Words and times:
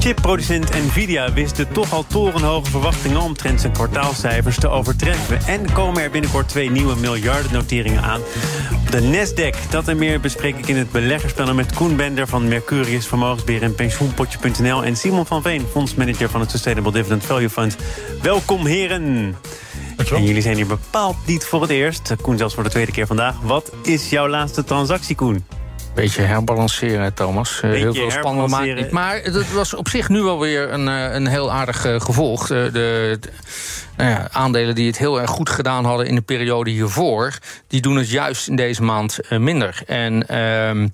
Chipproducent 0.00 0.70
Nvidia 0.74 1.32
wist 1.32 1.56
de 1.56 1.68
toch 1.68 1.92
al 1.92 2.04
torenhoge 2.06 2.70
verwachtingen 2.70 3.20
omtrent 3.20 3.60
zijn 3.60 3.72
kwartaalcijfers 3.72 4.58
te 4.58 4.68
overtreffen. 4.68 5.40
En 5.46 5.72
komen 5.72 6.02
er 6.02 6.10
binnenkort 6.10 6.48
twee 6.48 6.70
nieuwe 6.70 6.96
miljardennoteringen 6.96 8.02
aan. 8.02 8.20
Op 8.84 8.90
de 8.90 9.00
Nasdaq, 9.00 9.70
dat 9.70 9.88
en 9.88 9.98
meer 9.98 10.20
bespreek 10.20 10.56
ik 10.56 10.66
in 10.66 10.76
het 10.76 10.90
beleggerspanel 10.90 11.54
met 11.54 11.72
Koen 11.72 11.96
Bender 11.96 12.26
van 12.26 12.48
Mercurius 12.48 13.06
Vermogensbeheer 13.06 13.62
en 13.62 13.74
Pensioenpotje.nl 13.74 14.84
en 14.84 14.96
Simon 14.96 15.26
van 15.26 15.42
Veen, 15.42 15.66
fondsmanager 15.70 16.28
van 16.28 16.40
het 16.40 16.50
Sustainable 16.50 16.92
Dividend 16.92 17.24
Value 17.24 17.50
Fund. 17.50 17.76
Welkom 18.22 18.66
heren. 18.66 19.36
En 20.14 20.24
jullie 20.24 20.42
zijn 20.42 20.56
hier 20.56 20.66
bepaald 20.66 21.16
niet 21.26 21.44
voor 21.44 21.62
het 21.62 21.70
eerst. 21.70 22.14
Koen 22.22 22.38
zelfs 22.38 22.54
voor 22.54 22.64
de 22.64 22.70
tweede 22.70 22.92
keer 22.92 23.06
vandaag. 23.06 23.34
Wat 23.42 23.72
is 23.82 24.10
jouw 24.10 24.28
laatste 24.28 24.64
transactie, 24.64 25.16
Koen? 25.16 25.59
Beetje 25.94 26.22
herbalanceren, 26.22 27.14
Thomas. 27.14 27.60
Eh, 27.60 27.70
Beetje 27.70 27.78
heel 27.78 27.94
veel 27.94 28.10
spannend 28.10 28.50
maken. 28.50 28.88
Maar 28.90 29.20
het 29.22 29.52
was 29.52 29.74
op 29.74 29.88
zich 29.88 30.08
nu 30.08 30.22
wel 30.22 30.40
weer 30.40 30.72
een, 30.72 30.88
eh, 30.88 31.14
een 31.14 31.26
heel 31.26 31.52
aardig 31.52 31.84
eh, 31.84 32.00
gevolg. 32.00 32.46
De, 32.46 32.68
de, 32.72 33.18
nou 33.96 34.10
ja, 34.10 34.28
aandelen 34.32 34.74
die 34.74 34.86
het 34.86 34.98
heel 34.98 35.20
erg 35.20 35.30
goed 35.30 35.50
gedaan 35.50 35.84
hadden 35.84 36.06
in 36.06 36.14
de 36.14 36.20
periode 36.20 36.70
hiervoor... 36.70 37.38
die 37.66 37.80
doen 37.80 37.96
het 37.96 38.10
juist 38.10 38.48
in 38.48 38.56
deze 38.56 38.82
maand 38.82 39.18
minder. 39.30 39.82
En... 39.86 40.28
ehm, 40.28 40.88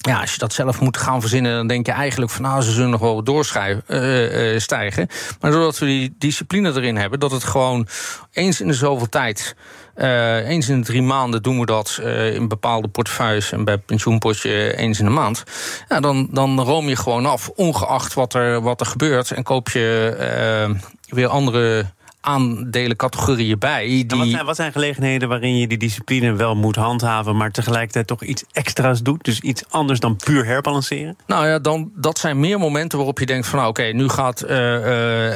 ja, 0.00 0.20
als 0.20 0.32
je 0.32 0.38
dat 0.38 0.52
zelf 0.52 0.80
moet 0.80 0.96
gaan 0.96 1.20
verzinnen, 1.20 1.56
dan 1.56 1.66
denk 1.66 1.86
je 1.86 1.92
eigenlijk 1.92 2.30
van 2.30 2.42
nou, 2.42 2.62
ze 2.62 2.70
zullen 2.70 2.90
nog 2.90 3.00
wel 3.00 3.22
doorstijgen. 3.22 5.08
maar 5.40 5.50
doordat 5.50 5.78
we 5.78 5.86
die 5.86 6.14
discipline 6.18 6.68
erin 6.68 6.96
hebben, 6.96 7.20
dat 7.20 7.30
het 7.30 7.44
gewoon 7.44 7.86
eens 8.32 8.60
in 8.60 8.66
de 8.66 8.74
zoveel 8.74 9.08
tijd, 9.08 9.54
eh, 9.94 10.48
eens 10.48 10.68
in 10.68 10.80
de 10.80 10.86
drie 10.86 11.02
maanden 11.02 11.42
doen 11.42 11.60
we 11.60 11.66
dat 11.66 11.98
eh, 12.02 12.34
in 12.34 12.48
bepaalde 12.48 12.88
portefeuilles 12.88 13.52
en 13.52 13.64
bij 13.64 13.78
pensioenpotje 13.78 14.76
eens 14.76 14.98
in 14.98 15.04
de 15.04 15.10
maand. 15.10 15.44
Ja, 15.88 16.00
dan, 16.00 16.28
dan 16.30 16.60
room 16.60 16.88
je 16.88 16.96
gewoon 16.96 17.26
af, 17.26 17.48
ongeacht 17.48 18.14
wat 18.14 18.34
er, 18.34 18.60
wat 18.60 18.80
er 18.80 18.86
gebeurt. 18.86 19.30
En 19.30 19.42
koop 19.42 19.68
je 19.68 20.16
eh, 20.18 20.70
weer 21.08 21.28
andere 21.28 21.86
aandelencategorieën 22.20 23.58
bij. 23.58 23.86
Die, 23.86 24.06
En 24.06 24.18
wat, 24.18 24.28
zijn, 24.28 24.44
wat 24.44 24.56
zijn 24.56 24.72
gelegenheden 24.72 25.28
waarin 25.28 25.56
je 25.56 25.66
die 25.66 25.78
discipline 25.78 26.32
wel 26.32 26.56
moet 26.56 26.76
handhaven, 26.76 27.36
maar 27.36 27.50
tegelijkertijd 27.50 28.06
toch 28.06 28.22
iets 28.22 28.44
extra's 28.52 29.02
doet? 29.02 29.24
Dus 29.24 29.40
iets 29.40 29.62
anders 29.68 30.00
dan 30.00 30.16
puur 30.16 30.46
herbalanceren? 30.46 31.16
Nou 31.26 31.46
ja, 31.46 31.58
dan, 31.58 31.90
dat 31.94 32.18
zijn 32.18 32.40
meer 32.40 32.58
momenten 32.58 32.98
waarop 32.98 33.18
je 33.18 33.26
denkt 33.26 33.46
van... 33.46 33.58
nou 33.58 33.70
oké, 33.70 33.82
nu 33.82 34.08
gaat, 34.08 34.40
eh, 34.40 34.56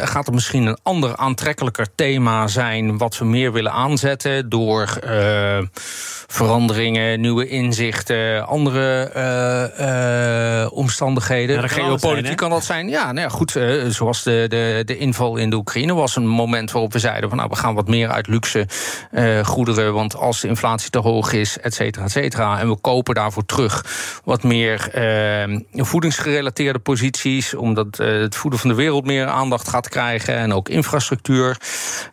gaat 0.02 0.26
er 0.26 0.32
misschien 0.34 0.66
een 0.66 0.78
ander 0.82 1.16
aantrekkelijker 1.16 1.86
thema 1.94 2.46
zijn... 2.46 2.98
wat 2.98 3.18
we 3.18 3.24
meer 3.24 3.52
willen 3.52 3.72
aanzetten 3.72 4.48
door 4.48 4.98
eh, 5.02 5.58
veranderingen, 6.26 7.20
nieuwe 7.20 7.48
inzichten... 7.48 8.46
andere 8.46 8.92
omstandigheden. 10.72 11.60
Ja, 11.60 11.68
Geopolitiek 11.68 12.36
kan 12.36 12.50
dat 12.50 12.64
zijn. 12.64 12.88
Ja, 12.88 13.12
nou 13.12 13.20
ja, 13.20 13.28
goed, 13.28 13.58
zoals 13.88 14.22
de, 14.22 14.44
de, 14.48 14.82
de 14.84 14.96
inval 14.96 15.36
in 15.36 15.50
de 15.50 15.56
Oekraïne 15.56 15.94
was 15.94 16.16
een 16.16 16.26
moment 16.26 16.72
waarop 16.74 16.92
we 16.92 16.98
zeiden... 16.98 17.28
van 17.28 17.38
nou, 17.38 17.50
we 17.50 17.56
gaan 17.56 17.74
wat 17.74 17.88
meer 17.88 18.10
uit 18.10 18.26
luxe 18.26 18.66
eh, 19.10 19.44
goederen... 19.44 19.94
want 19.94 20.16
als 20.16 20.40
de 20.40 20.48
inflatie 20.48 20.90
te 20.90 20.98
hoog 20.98 21.32
is, 21.32 21.58
et 21.58 21.74
cetera, 21.74 22.04
et 22.04 22.10
cetera... 22.10 22.60
en 22.60 22.68
we 22.68 22.76
kopen 22.76 23.14
daarvoor 23.14 23.44
terug 23.46 23.84
wat 24.24 24.42
meer 24.42 24.90
eh, 24.90 25.58
voedingsgerelateerde 25.72 26.78
posities... 26.78 27.54
omdat 27.54 27.98
eh, 27.98 28.08
het 28.08 28.36
voeden 28.36 28.60
van 28.60 28.68
de 28.68 28.76
wereld 28.76 29.04
meer 29.04 29.26
aandacht 29.26 29.68
gaat 29.68 29.88
krijgen... 29.88 30.36
en 30.36 30.52
ook 30.52 30.68
infrastructuur. 30.68 31.56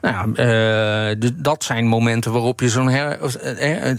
Nou 0.01 0.16
ja, 0.35 1.16
dat 1.33 1.63
zijn 1.63 1.88
momenten 1.88 2.31
waarop 2.31 2.59
je 2.59 2.69
zo'n 2.69 2.89
her- 2.89 3.19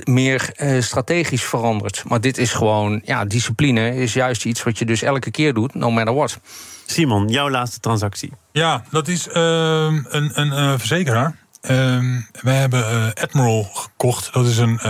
meer 0.04 0.50
strategisch 0.80 1.44
verandert. 1.44 2.02
Maar 2.06 2.20
dit 2.20 2.38
is 2.38 2.52
gewoon, 2.52 3.00
ja, 3.04 3.24
discipline 3.24 3.96
is 3.96 4.12
juist 4.12 4.44
iets 4.44 4.62
wat 4.62 4.78
je 4.78 4.84
dus 4.84 5.02
elke 5.02 5.30
keer 5.30 5.54
doet, 5.54 5.74
no 5.74 5.90
matter 5.90 6.14
what. 6.14 6.38
Simon, 6.86 7.28
jouw 7.28 7.50
laatste 7.50 7.80
transactie. 7.80 8.32
Ja, 8.52 8.84
dat 8.90 9.08
is 9.08 9.28
ehm, 9.28 10.00
een, 10.08 10.30
een 10.40 10.51
eh, 10.52 10.78
verzekeraar. 10.78 11.36
Ehm, 11.60 12.20
wij 12.40 12.56
hebben 12.56 12.84
eh, 12.90 13.22
Admiral 13.22 13.62
gekocht. 13.62 14.32
Dat 14.32 14.46
is 14.46 14.58
een 14.58 14.80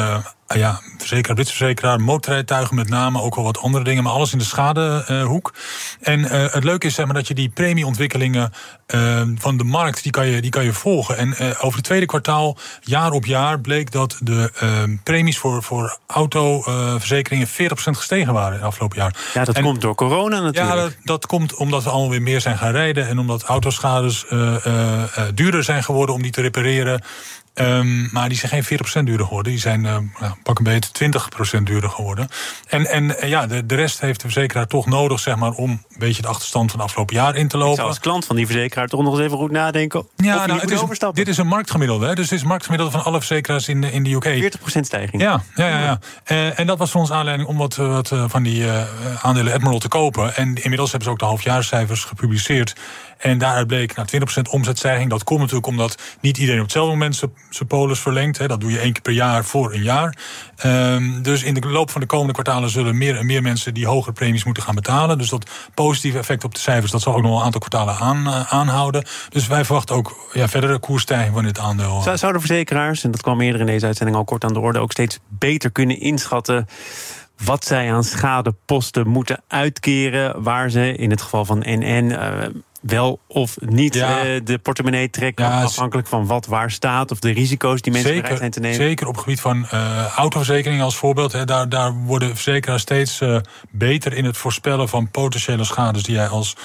ah 0.53 0.59
ja, 0.59 0.81
verzekeraar, 0.99 1.35
Britse 1.35 1.57
verzekeraar. 1.57 2.01
Motorrijtuigen 2.01 2.77
met 2.77 2.89
name, 2.89 3.21
ook 3.21 3.35
wel 3.35 3.45
wat 3.45 3.59
andere 3.59 3.85
dingen. 3.85 4.03
Maar 4.03 4.13
alles 4.13 4.33
in 4.33 4.39
de 4.39 4.45
schadehoek. 4.45 5.55
en 6.01 6.31
eh, 6.31 6.53
het 6.53 6.65
leuke 6.65 6.87
is 6.87 6.95
zeg 6.95 7.05
maar, 7.05 7.15
dat 7.15 7.29
je 7.29 7.35
die 7.35 7.49
premieontwikkelingen 7.49 8.53
ehm, 8.87 9.37
van 9.37 9.57
de 9.57 9.65
markt... 9.65 10.03
die 10.03 10.13
kan 10.13 10.27
je, 10.27 10.41
die 10.41 10.51
kan 10.51 10.65
je 10.65 10.73
volgen. 10.73 11.17
En 11.17 11.35
eh, 11.35 11.47
over 11.47 11.77
het 11.77 11.85
tweede 11.85 12.07
kwartaal, 12.07 12.57
jaar 12.81 13.11
op 13.11 13.25
jaar... 13.25 13.61
bleek 13.61 13.91
dat 13.91 14.17
de 14.21 14.51
premies 15.03 15.39
voor, 15.39 15.63
voor 15.63 15.99
autoverzekeringen 16.07 17.49
40% 17.49 17.51
gestegen 17.73 18.33
waren 18.33 18.53
het 18.53 18.63
afgelopen 18.63 18.99
jaar. 18.99 19.15
Ja, 19.35 19.45
dat 19.45 19.57
En- 19.57 19.63
komt 19.63 19.81
door 19.81 19.95
corona 19.95 20.41
natuurlijk. 20.41 20.75
ja, 20.75 20.83
dat, 20.83 20.97
dat 21.03 21.27
komt 21.27 21.55
omdat 21.55 21.85
we 21.85 21.91
allemaal 21.91 22.11
weer 22.11 22.23
meer 22.23 22.41
zijn 22.41 22.59
gaan 22.59 22.73
rijden. 22.73 23.09
En 23.09 23.19
omdat 23.19 23.43
autoschades 23.43 24.25
duurder 25.35 25.65
zijn 25.65 25.85
geworden 25.85 26.15
om 26.15 26.23
die 26.23 26.31
te 26.31 26.41
repareren. 26.41 27.03
Ehm, 27.55 28.13
maar 28.13 28.29
die 28.29 28.39
zijn 28.39 28.51
geen 28.51 28.65
40% 28.65 29.07
duurder 29.07 29.27
geworden. 29.27 29.53
Die 29.53 29.61
zijn 29.61 29.81
nou, 29.81 30.09
pak 30.43 30.59
een 30.59 30.65
beetje 30.65 30.91
20% 31.59 31.63
duurder 31.63 31.91
geworden. 31.91 32.29
En, 32.69 32.87
en 32.87 33.19
eh, 33.19 33.29
ja, 33.29 33.47
de, 33.47 33.67
de 33.67 33.75
rest 33.75 34.01
heeft 34.01 34.21
de 34.21 34.31
verzekeraar 34.31 34.67
toch 34.67 34.87
nodig 34.87 35.21
zeg 35.21 35.37
maar, 35.37 35.53
om 35.53 35.71
een 35.71 35.99
beetje 35.99 36.23
de 36.23 36.29
achterstand 36.29 36.71
van 36.71 36.79
het 36.81 36.89
afgelopen 36.89 37.15
jaar 37.15 37.37
in 37.37 37.49
te 37.49 37.57
Ik 37.57 37.63
lopen. 37.63 37.77
zou 37.77 37.89
als 37.89 37.99
klant 37.99 38.25
van 38.25 38.37
die 38.37 38.47
verzekeraar 38.47 38.89
toch 38.89 39.03
nog 39.03 39.13
eens 39.13 39.23
even 39.23 39.39
goed 39.39 39.51
nadenken. 39.51 40.07
Ja, 40.17 40.47
nou, 40.47 40.61
het 40.61 40.71
is, 40.71 40.81
dit 41.13 41.29
is 41.29 41.37
een 41.37 41.47
marktgemiddelde. 41.47 42.07
Hè? 42.07 42.15
Dus 42.15 42.29
dit 42.29 42.39
is 42.39 42.45
marktgemiddelde 42.45 42.93
van 42.93 43.05
alle 43.05 43.19
verzekeraars 43.19 43.69
in 43.69 43.81
de, 43.81 43.93
in 43.93 44.03
de 44.03 44.11
UK. 44.11 44.57
40% 44.59 44.81
stijging. 44.81 45.23
Ja, 45.23 45.43
ja, 45.55 45.69
ja. 45.69 45.81
ja. 45.81 45.99
Eh, 46.25 46.59
en 46.59 46.67
dat 46.67 46.79
was 46.79 46.91
voor 46.91 47.01
ons 47.01 47.13
aanleiding 47.13 47.49
om 47.49 47.57
wat, 47.57 47.79
eh, 47.79 47.89
wat 47.89 48.15
van 48.27 48.43
die 48.43 48.67
aandelen 49.23 49.53
Admiral 49.53 49.79
te 49.79 49.89
kopen. 49.89 50.37
En 50.37 50.55
inmiddels 50.55 50.91
hebben 50.91 51.09
ze 51.09 51.15
ook 51.15 51.21
de 51.21 51.25
halfjaarcijfers 51.25 52.05
gepubliceerd. 52.05 52.75
En 53.23 53.39
daaruit 53.39 53.67
bleek 53.67 53.95
nou, 53.97 54.09
20% 54.09 54.51
omzetstijging. 54.51 55.11
Dat 55.11 55.25
komt 55.25 55.41
natuurlijk 55.41 55.67
omdat 55.67 55.99
niet 56.21 56.39
iedereen 56.39 56.59
op 56.61 56.67
hetzelfde 56.67 56.93
moment 56.93 57.17
zijn- 57.17 57.67
polis 57.69 57.99
verlengt. 57.99 58.39
Hè. 58.39 58.47
Dat 58.47 58.61
doe 58.61 58.71
je 58.71 58.79
één 58.79 58.93
keer 58.93 59.03
per 59.03 59.13
jaar 59.13 59.45
voor 59.45 59.73
een 59.75 59.83
jaar. 59.83 60.17
Ehm, 60.57 61.23
dus 61.23 61.43
in 61.43 61.55
de 61.55 61.69
loop 61.69 61.91
van 61.91 62.01
de 62.01 62.07
komende 62.07 62.33
kwartalen 62.33 62.71
zullen 62.71 62.99
meer 62.99 63.17
en 63.17 63.27
meer 63.27 63.43
mensen 63.43 63.75
die 63.75 63.87
hogere 63.87 64.13
premies 64.13 64.45
moeten 64.45 64.63
gaan 64.63 64.75
betalen. 64.75 65.19
Dus 65.19 65.29
dat 65.29 65.51
positieve 65.75 66.19
effect 66.19 66.45
op 66.45 66.55
de 66.55 66.61
cijfers, 66.61 66.93
dat 66.93 67.01
zal 67.03 67.15
ook 67.15 67.23
nog 67.23 67.39
een 67.39 67.45
aantal 67.45 67.61
kwartalen 67.61 67.97
aan, 67.97 68.27
eh, 68.27 68.53
aanhouden. 68.53 69.05
Dus 69.29 69.47
wij 69.47 69.65
verwachten 69.65 69.95
ook 69.95 70.29
ja, 70.33 70.49
verdere 70.49 70.79
koersstijging 70.79 71.35
van 71.35 71.45
dit 71.45 71.59
aandeel. 71.59 72.01
Zou- 72.03 72.17
Zouden 72.17 72.41
verzekeraars, 72.41 73.05
en 73.05 73.11
dat 73.11 73.23
kwam 73.23 73.41
eerder 73.41 73.61
in 73.61 73.67
deze 73.67 73.87
uitzending 73.87 74.17
al 74.19 74.25
kort 74.25 74.45
aan 74.45 74.53
de 74.53 74.61
orde, 74.61 74.79
ook 74.79 74.93
steeds 74.93 75.19
beter 75.29 75.71
kunnen 75.73 76.01
inschatten 76.01 76.67
wat 77.45 77.65
zij 77.65 77.93
aan 77.93 78.05
schadeposten 78.05 79.09
moeten 79.09 79.43
uitkeren, 79.49 80.43
waar 80.43 80.71
ze 80.71 80.97
in 80.97 81.11
het 81.11 81.23
geval 81.23 81.45
van 81.45 81.59
NN 81.67 82.13
wel 82.83 83.21
of 83.27 83.57
niet 83.61 83.95
Ja. 83.95 84.19
eh, 84.19 84.41
de 84.45 84.59
portemonnee 84.59 85.11
trekken, 85.11 85.45
Ja, 85.45 85.63
afhankelijk 85.63 86.09
van 86.09 86.27
wat 86.27 86.47
waar 86.47 86.71
staat 86.71 87.11
of 87.11 87.19
de 87.19 87.31
risico's 87.31 87.81
die 87.81 87.93
mensen 87.93 88.15
bereid 88.15 88.39
zijn 88.39 88.51
te 88.51 88.61
nemen? 88.61 88.77
Zeker 88.77 89.07
op 89.07 89.15
het 89.15 89.23
gebied 89.23 89.41
van 89.41 89.67
eh 89.71 90.07
autoverzekeringen 90.17 90.85
als 90.85 90.97
voorbeeld. 90.97 91.33
Hè, 91.33 91.45
daar, 91.45 91.69
daar 91.69 91.93
worden 91.93 92.29
verzekeraars 92.29 92.83
steeds 92.83 93.21
eh, 93.21 93.37
beter 93.71 94.13
in 94.13 94.25
het 94.25 94.37
voorspellen 94.37 94.89
van 94.89 95.11
potentiële 95.11 95.65
schades 95.65 96.03
die 96.03 96.15
jij 96.15 96.29
als, 96.29 96.57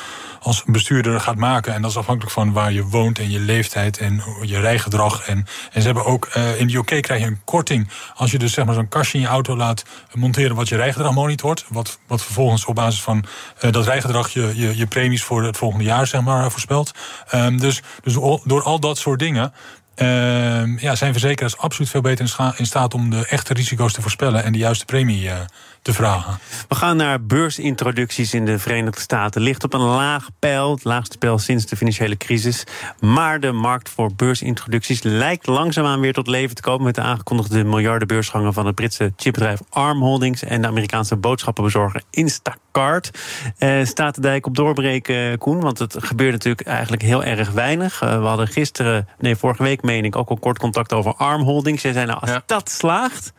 als 0.41 0.63
bestuurder 0.65 1.19
gaat 1.19 1.35
maken. 1.35 1.73
En 1.73 1.81
dat 1.81 1.91
is 1.91 1.97
afhankelijk 1.97 2.33
van 2.33 2.51
waar 2.53 2.71
je 2.71 2.83
woont 2.83 3.19
en 3.19 3.31
je 3.31 3.39
leeftijd 3.39 3.97
en 3.97 4.23
je 4.41 4.59
rijgedrag. 4.59 5.27
En, 5.27 5.37
en 5.71 5.81
ze 5.81 5.85
hebben 5.87 6.05
ook 6.05 6.25
in 6.57 6.67
de 6.67 6.77
UK 6.77 7.01
krijg 7.01 7.21
je 7.21 7.27
een 7.27 7.41
korting 7.45 7.89
als 8.15 8.31
je 8.31 8.37
dus 8.37 8.53
zeg 8.53 8.65
maar 8.65 8.73
zo'n 8.73 8.87
kastje 8.87 9.17
in 9.17 9.23
je 9.23 9.29
auto 9.29 9.55
laat 9.55 9.83
monteren 10.13 10.55
wat 10.55 10.69
je 10.69 10.75
rijgedrag 10.75 11.13
monitort. 11.13 11.65
Wat, 11.69 11.99
wat 12.07 12.23
vervolgens 12.23 12.65
op 12.65 12.75
basis 12.75 13.01
van 13.01 13.25
dat 13.71 13.85
rijgedrag 13.85 14.29
je, 14.29 14.51
je, 14.55 14.77
je 14.77 14.87
premies 14.87 15.23
voor 15.23 15.43
het 15.43 15.57
volgende 15.57 15.83
jaar 15.85 16.06
zeg 16.09 16.21
maar 16.21 16.51
voorspelt. 16.51 16.91
Ehm, 17.29 17.57
dus 17.57 17.81
dus 18.03 18.13
door 18.43 18.63
al 18.63 18.79
dat 18.79 18.97
soort 18.97 19.19
dingen 19.19 19.53
Ehm, 19.97 20.77
ja, 20.79 20.95
zijn 20.95 21.11
verzekeraars 21.11 21.57
absoluut 21.57 21.89
veel 21.89 22.01
beter 22.01 22.53
in, 22.57 22.65
staat 22.65 22.93
om 22.93 23.09
de 23.09 23.25
echte 23.27 23.53
risico's 23.53 23.93
te 23.93 24.01
voorspellen 24.01 24.43
en 24.43 24.51
de 24.51 24.57
juiste 24.57 24.85
premie 24.85 25.29
eh, 25.29 25.39
te 25.87 25.93
vragen. 25.93 26.39
We 26.67 26.75
gaan 26.75 26.97
naar 26.97 27.25
beursintroducties 27.25 28.33
in 28.33 28.45
de 28.45 28.59
Verenigde 28.59 28.99
Staten. 28.99 29.41
Ligt 29.41 29.63
op 29.63 29.73
een 29.73 29.79
laag 29.79 30.27
pijl, 30.39 30.71
het 30.71 30.83
laagste 30.83 31.17
pijl 31.17 31.37
sinds 31.37 31.65
de 31.65 31.75
financiële 31.75 32.17
crisis. 32.17 32.63
Maar 32.99 33.39
de 33.39 33.51
markt 33.51 33.89
voor 33.89 34.15
beursintroducties 34.15 35.03
lijkt 35.03 35.47
langzaamaan 35.47 35.99
weer 35.99 36.13
tot 36.13 36.27
leven 36.27 36.55
te 36.55 36.61
komen... 36.61 36.85
met 36.85 36.95
de 36.95 37.01
aangekondigde 37.01 37.63
miljardenbeursgangen 37.63 38.53
van 38.53 38.65
het 38.65 38.75
Britse 38.75 39.13
chipbedrijf 39.15 39.59
ARM 39.69 39.99
Holdings... 39.99 40.43
en 40.43 40.61
de 40.61 40.67
Amerikaanse 40.67 41.15
boodschappenbezorger 41.15 42.01
Instacart. 42.09 43.19
Eh, 43.57 43.85
staat 43.85 44.15
de 44.15 44.21
dijk 44.21 44.45
op 44.45 44.55
doorbreken, 44.55 45.37
Koen? 45.37 45.59
Want 45.59 45.79
het 45.79 45.95
gebeurt 45.99 46.31
natuurlijk 46.31 46.67
eigenlijk 46.67 47.01
heel 47.01 47.23
erg 47.23 47.51
weinig. 47.51 48.01
Eh, 48.01 48.19
we 48.19 48.25
hadden 48.25 48.47
gisteren, 48.47 49.07
nee, 49.19 49.35
vorige 49.35 49.63
week 49.63 49.81
meen 49.81 50.05
ik, 50.05 50.15
ook 50.15 50.29
al 50.29 50.37
kort 50.37 50.59
contact 50.59 50.93
over 50.93 51.13
ARM 51.13 51.41
Holdings. 51.41 51.81
Zij 51.81 51.93
zijn 51.93 52.07
nou, 52.07 52.19
als 52.19 52.31
dat 52.45 52.69
slaagt, 52.69 53.33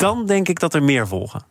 dan 0.00 0.26
denk 0.26 0.48
ik 0.48 0.58
dat 0.58 0.74
er 0.74 0.82
meer 0.82 1.08
volgen. 1.08 1.42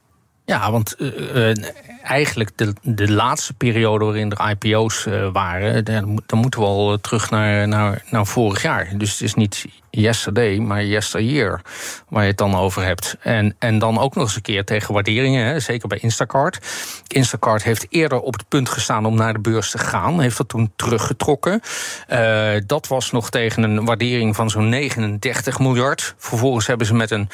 Ja, 0.45 0.71
want 0.71 0.95
uh, 0.97 1.55
eigenlijk 2.03 2.51
de, 2.55 2.73
de 2.81 3.11
laatste 3.11 3.53
periode 3.53 4.05
waarin 4.05 4.31
er 4.31 4.49
IPO's 4.49 5.05
uh, 5.05 5.27
waren, 5.31 5.85
dan 6.25 6.37
moeten 6.37 6.59
we 6.59 6.65
al 6.65 6.97
terug 7.01 7.29
naar, 7.29 7.67
naar, 7.67 8.03
naar 8.09 8.25
vorig 8.25 8.61
jaar. 8.61 8.89
Dus 8.97 9.11
het 9.11 9.21
is 9.21 9.33
niet 9.33 9.65
yesterday, 9.89 10.57
maar 10.57 10.85
yesteryear, 10.85 11.61
waar 12.07 12.23
je 12.23 12.29
het 12.29 12.37
dan 12.37 12.55
over 12.55 12.83
hebt. 12.83 13.17
En, 13.21 13.55
en 13.59 13.79
dan 13.79 13.99
ook 13.99 14.15
nog 14.15 14.23
eens 14.23 14.35
een 14.35 14.41
keer 14.41 14.63
tegen 14.65 14.93
waarderingen, 14.93 15.45
hè, 15.45 15.59
zeker 15.59 15.87
bij 15.87 15.97
Instacart. 16.01 16.59
Instacart 17.07 17.63
heeft 17.63 17.85
eerder 17.89 18.19
op 18.19 18.33
het 18.33 18.47
punt 18.47 18.69
gestaan 18.69 19.05
om 19.05 19.15
naar 19.15 19.33
de 19.33 19.39
beurs 19.39 19.71
te 19.71 19.77
gaan, 19.77 20.19
heeft 20.19 20.37
dat 20.37 20.49
toen 20.49 20.71
teruggetrokken. 20.75 21.61
Uh, 22.09 22.51
dat 22.65 22.87
was 22.87 23.11
nog 23.11 23.29
tegen 23.29 23.63
een 23.63 23.85
waardering 23.85 24.35
van 24.35 24.49
zo'n 24.49 24.69
39 24.69 25.59
miljard. 25.59 26.15
Vervolgens 26.17 26.67
hebben 26.67 26.87
ze 26.87 26.93
met 26.93 27.11
een 27.11 27.29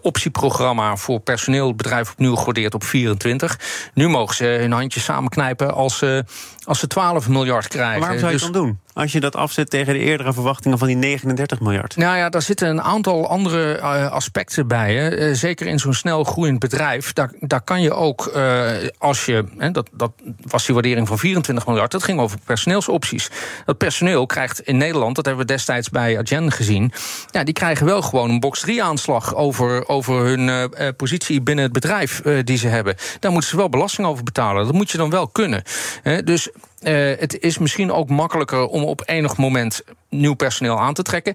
optieprogramma 0.00 0.96
voor 0.96 1.20
personeel 1.20 1.66
het 1.66 1.76
bedrijf 1.76 2.10
opnieuw 2.10 2.34
gewaardeerd 2.34 2.74
op 2.74 2.84
24. 2.84 3.58
Nu 3.98 4.08
mogen 4.08 4.34
ze 4.34 4.44
hun 4.44 4.72
handjes 4.72 5.04
samenknijpen 5.04 5.74
als 5.74 5.98
ze, 5.98 6.24
als 6.64 6.78
ze 6.78 6.86
12 6.86 7.28
miljard 7.28 7.68
krijgen. 7.68 7.90
Maar 7.90 8.00
waarom 8.00 8.18
zou 8.18 8.32
je 8.32 8.38
dus, 8.38 8.46
het 8.46 8.54
dan 8.54 8.62
doen? 8.62 8.80
Als 8.98 9.12
je 9.12 9.20
dat 9.20 9.36
afzet 9.36 9.70
tegen 9.70 9.92
de 9.92 9.98
eerdere 9.98 10.32
verwachtingen 10.32 10.78
van 10.78 10.86
die 10.86 10.96
39 10.96 11.60
miljard. 11.60 11.96
Nou 11.96 12.16
ja, 12.16 12.28
daar 12.28 12.42
zitten 12.42 12.68
een 12.68 12.82
aantal 12.82 13.28
andere 13.28 13.76
uh, 13.76 14.10
aspecten 14.10 14.66
bij. 14.66 14.94
Hè. 14.94 15.28
Uh, 15.28 15.34
zeker 15.34 15.66
in 15.66 15.78
zo'n 15.78 15.94
snel 15.94 16.24
groeiend 16.24 16.58
bedrijf. 16.58 17.12
Daar, 17.12 17.30
daar 17.40 17.60
kan 17.60 17.82
je 17.82 17.92
ook, 17.92 18.32
uh, 18.36 18.70
als 18.98 19.26
je. 19.26 19.44
Hè, 19.58 19.70
dat, 19.70 19.88
dat 19.92 20.12
was 20.40 20.64
die 20.64 20.74
waardering 20.74 21.08
van 21.08 21.18
24 21.18 21.66
miljard. 21.66 21.90
Dat 21.90 22.02
ging 22.02 22.20
over 22.20 22.38
personeelsopties. 22.44 23.30
Dat 23.64 23.78
personeel 23.78 24.26
krijgt 24.26 24.60
in 24.60 24.76
Nederland, 24.76 25.16
dat 25.16 25.26
hebben 25.26 25.46
we 25.46 25.52
destijds 25.52 25.90
bij 25.90 26.18
Agen 26.18 26.52
gezien. 26.52 26.92
Ja, 27.30 27.44
die 27.44 27.54
krijgen 27.54 27.86
wel 27.86 28.02
gewoon 28.02 28.30
een 28.30 28.40
box 28.40 28.60
3 28.60 28.82
aanslag 28.82 29.34
over, 29.34 29.88
over 29.88 30.24
hun 30.24 30.70
positie 30.96 31.40
binnen 31.40 31.64
het 31.64 31.72
bedrijf 31.72 32.22
die 32.44 32.56
ze 32.56 32.68
hebben. 32.68 32.94
Daar 33.20 33.32
moeten 33.32 33.50
ze 33.50 33.56
wel 33.56 33.68
belasting 33.68 34.06
over 34.06 34.24
betalen. 34.24 34.64
Dat 34.64 34.74
moet 34.74 34.90
je 34.90 34.98
dan 34.98 35.10
wel 35.10 35.28
kunnen. 35.28 35.62
Dus 36.24 36.50
uh, 36.82 37.18
het 37.18 37.38
is 37.40 37.58
misschien 37.58 37.92
ook 37.92 38.08
makkelijker 38.08 38.66
om 38.66 38.84
op 38.84 39.02
enig 39.06 39.36
moment 39.36 39.82
nieuw 40.08 40.34
personeel 40.34 40.80
aan 40.80 40.94
te 40.94 41.02
trekken. 41.02 41.34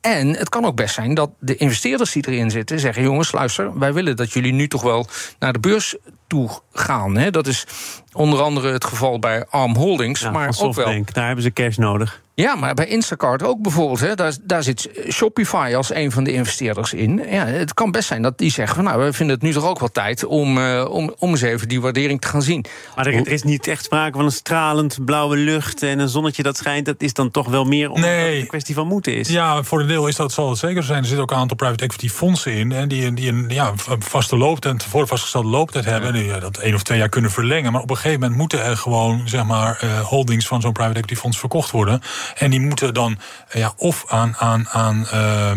En 0.00 0.36
het 0.36 0.48
kan 0.48 0.64
ook 0.64 0.76
best 0.76 0.94
zijn 0.94 1.14
dat 1.14 1.30
de 1.38 1.56
investeerders 1.56 2.12
die 2.12 2.28
erin 2.28 2.50
zitten 2.50 2.80
zeggen: 2.80 3.02
jongens, 3.02 3.32
luister, 3.32 3.78
wij 3.78 3.92
willen 3.92 4.16
dat 4.16 4.32
jullie 4.32 4.52
nu 4.52 4.68
toch 4.68 4.82
wel 4.82 5.06
naar 5.38 5.52
de 5.52 5.58
beurs 5.58 5.96
toe 6.26 6.50
gaan. 6.72 7.16
Hè? 7.16 7.30
Dat 7.30 7.46
is 7.46 7.66
onder 8.12 8.40
andere 8.40 8.72
het 8.72 8.84
geval 8.84 9.18
bij 9.18 9.46
Arm 9.46 9.76
Holdings. 9.76 10.20
Ja, 10.20 10.30
maar 10.30 10.54
ook 10.60 10.74
wel. 10.74 11.04
Daar 11.12 11.26
hebben 11.26 11.44
ze 11.44 11.52
cash 11.52 11.76
nodig. 11.76 12.22
Ja, 12.40 12.54
maar 12.54 12.74
bij 12.74 12.86
Instacart 12.86 13.42
ook 13.42 13.62
bijvoorbeeld. 13.62 14.00
Hè, 14.00 14.14
daar, 14.14 14.34
daar 14.42 14.62
zit 14.62 14.90
Shopify 15.10 15.72
als 15.76 15.94
een 15.94 16.12
van 16.12 16.24
de 16.24 16.32
investeerders 16.32 16.92
in. 16.92 17.22
Ja, 17.30 17.44
het 17.44 17.74
kan 17.74 17.90
best 17.90 18.08
zijn 18.08 18.22
dat 18.22 18.38
die 18.38 18.50
zeggen 18.50 18.74
van 18.74 18.84
nou, 18.84 19.04
we 19.04 19.12
vinden 19.12 19.34
het 19.34 19.44
nu 19.44 19.52
toch 19.52 19.66
ook 19.66 19.78
wel 19.78 19.90
tijd 19.90 20.24
om, 20.24 20.58
uh, 20.58 20.86
om, 20.90 21.14
om 21.18 21.30
eens 21.30 21.42
even 21.42 21.68
die 21.68 21.80
waardering 21.80 22.20
te 22.20 22.28
gaan 22.28 22.42
zien. 22.42 22.64
Maar 22.96 23.06
er, 23.06 23.14
er, 23.14 23.28
is 23.28 23.42
niet 23.42 23.66
echt 23.66 23.84
sprake 23.84 24.16
van 24.16 24.24
een 24.24 24.32
stralend 24.32 25.04
blauwe 25.04 25.36
lucht 25.36 25.82
en 25.82 25.98
een 25.98 26.08
zonnetje 26.08 26.42
dat 26.42 26.56
schijnt. 26.56 26.86
Dat 26.86 27.02
is 27.02 27.12
dan 27.12 27.30
toch 27.30 27.48
wel 27.48 27.64
meer 27.64 27.90
omdat 27.90 28.10
nee. 28.10 28.32
het 28.32 28.40
een 28.40 28.46
kwestie 28.46 28.74
van 28.74 28.86
moeten 28.86 29.16
is. 29.16 29.28
Ja, 29.28 29.62
voor 29.62 29.80
een 29.80 29.86
deel 29.86 30.08
is 30.08 30.16
dat, 30.16 30.32
zal 30.32 30.48
het 30.48 30.58
zeker 30.58 30.82
zijn. 30.82 30.98
Er 30.98 31.04
zitten 31.04 31.22
ook 31.22 31.30
een 31.30 31.36
aantal 31.36 31.56
private 31.56 31.84
equity 31.84 32.08
fondsen 32.08 32.52
in. 32.52 32.72
En 32.72 32.88
die, 32.88 33.14
die 33.14 33.28
een 33.28 33.44
ja, 33.48 33.72
vaste 33.98 34.36
looptijd, 34.36 34.84
voor 34.84 35.06
vastgestelde 35.06 35.48
looptijd 35.48 35.84
hebben. 35.84 36.14
Ja. 36.14 36.32
Die 36.32 36.40
dat 36.40 36.58
één 36.58 36.74
of 36.74 36.82
twee 36.82 36.98
jaar 36.98 37.08
kunnen 37.08 37.30
verlengen. 37.30 37.72
Maar 37.72 37.82
op 37.82 37.90
een 37.90 37.96
gegeven 37.96 38.20
moment 38.20 38.38
moeten 38.38 38.64
er 38.64 38.76
gewoon 38.76 39.22
zeg 39.24 39.44
maar, 39.44 39.80
uh, 39.84 40.00
holdings 40.00 40.46
van 40.46 40.60
zo'n 40.60 40.72
private 40.72 40.98
equity 40.98 41.20
fonds 41.20 41.38
verkocht 41.38 41.70
worden. 41.70 42.00
En 42.36 42.50
die 42.50 42.60
moeten 42.60 42.94
dan 42.94 43.18
ja, 43.52 43.72
of 43.76 44.04
aan, 44.08 44.36
aan, 44.38 44.68
aan 44.68 45.06
uh, 45.14 45.52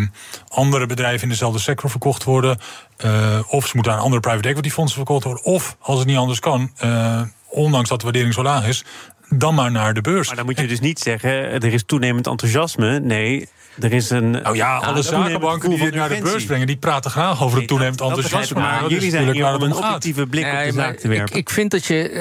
andere 0.47 0.85
bedrijven 0.85 1.23
in 1.23 1.29
dezelfde 1.29 1.59
sector 1.59 1.89
verkocht 1.89 2.23
worden. 2.23 2.57
Uh, 3.05 3.39
of 3.47 3.67
ze 3.67 3.71
moeten 3.75 3.93
aan 3.93 3.99
andere 3.99 4.21
private 4.21 4.47
equity 4.47 4.69
fondsen 4.69 4.97
verkocht 4.97 5.23
worden. 5.23 5.43
Of 5.43 5.75
als 5.79 5.99
het 5.99 6.07
niet 6.07 6.17
anders 6.17 6.39
kan, 6.39 6.71
uh, 6.83 7.21
ondanks 7.49 7.89
dat 7.89 7.97
de 7.97 8.03
waardering 8.03 8.33
zo 8.33 8.43
laag 8.43 8.67
is, 8.67 8.83
dan 9.29 9.55
maar 9.55 9.71
naar 9.71 9.93
de 9.93 10.01
beurs. 10.01 10.27
Maar 10.27 10.35
dan 10.35 10.45
moet 10.45 10.59
je 10.59 10.67
dus 10.67 10.79
niet 10.79 10.99
zeggen, 10.99 11.31
er 11.31 11.73
is 11.73 11.83
toenemend 11.85 12.27
enthousiasme. 12.27 12.99
Nee, 12.99 13.49
er 13.79 13.93
is 13.93 14.09
een. 14.09 14.31
Nou 14.31 14.55
ja, 14.55 14.77
alle 14.77 15.01
zakenbanken 15.01 15.69
die 15.69 15.79
dit 15.79 15.95
naar 15.95 16.09
de 16.09 16.21
beurs 16.21 16.45
brengen, 16.45 16.67
die 16.67 16.77
praten 16.77 17.11
graag 17.11 17.43
over 17.43 17.57
het 17.57 17.67
toenemend 17.67 18.01
enthousiasme. 18.01 18.59
Maar, 18.59 18.89
jullie 18.89 19.09
zijn 19.09 19.31
hier 19.31 19.55
om 19.55 19.61
een 19.61 19.75
objectieve 19.75 20.27
blik 20.27 20.43
nee, 20.43 20.67
op 20.67 20.75
de 20.75 20.81
zaak 20.81 20.97
te 20.97 21.07
werpen. 21.07 21.35
Ik, 21.35 21.39
ik 21.41 21.49
vind 21.49 21.71
dat 21.71 21.85
je. 21.85 22.09
Uh, 22.09 22.17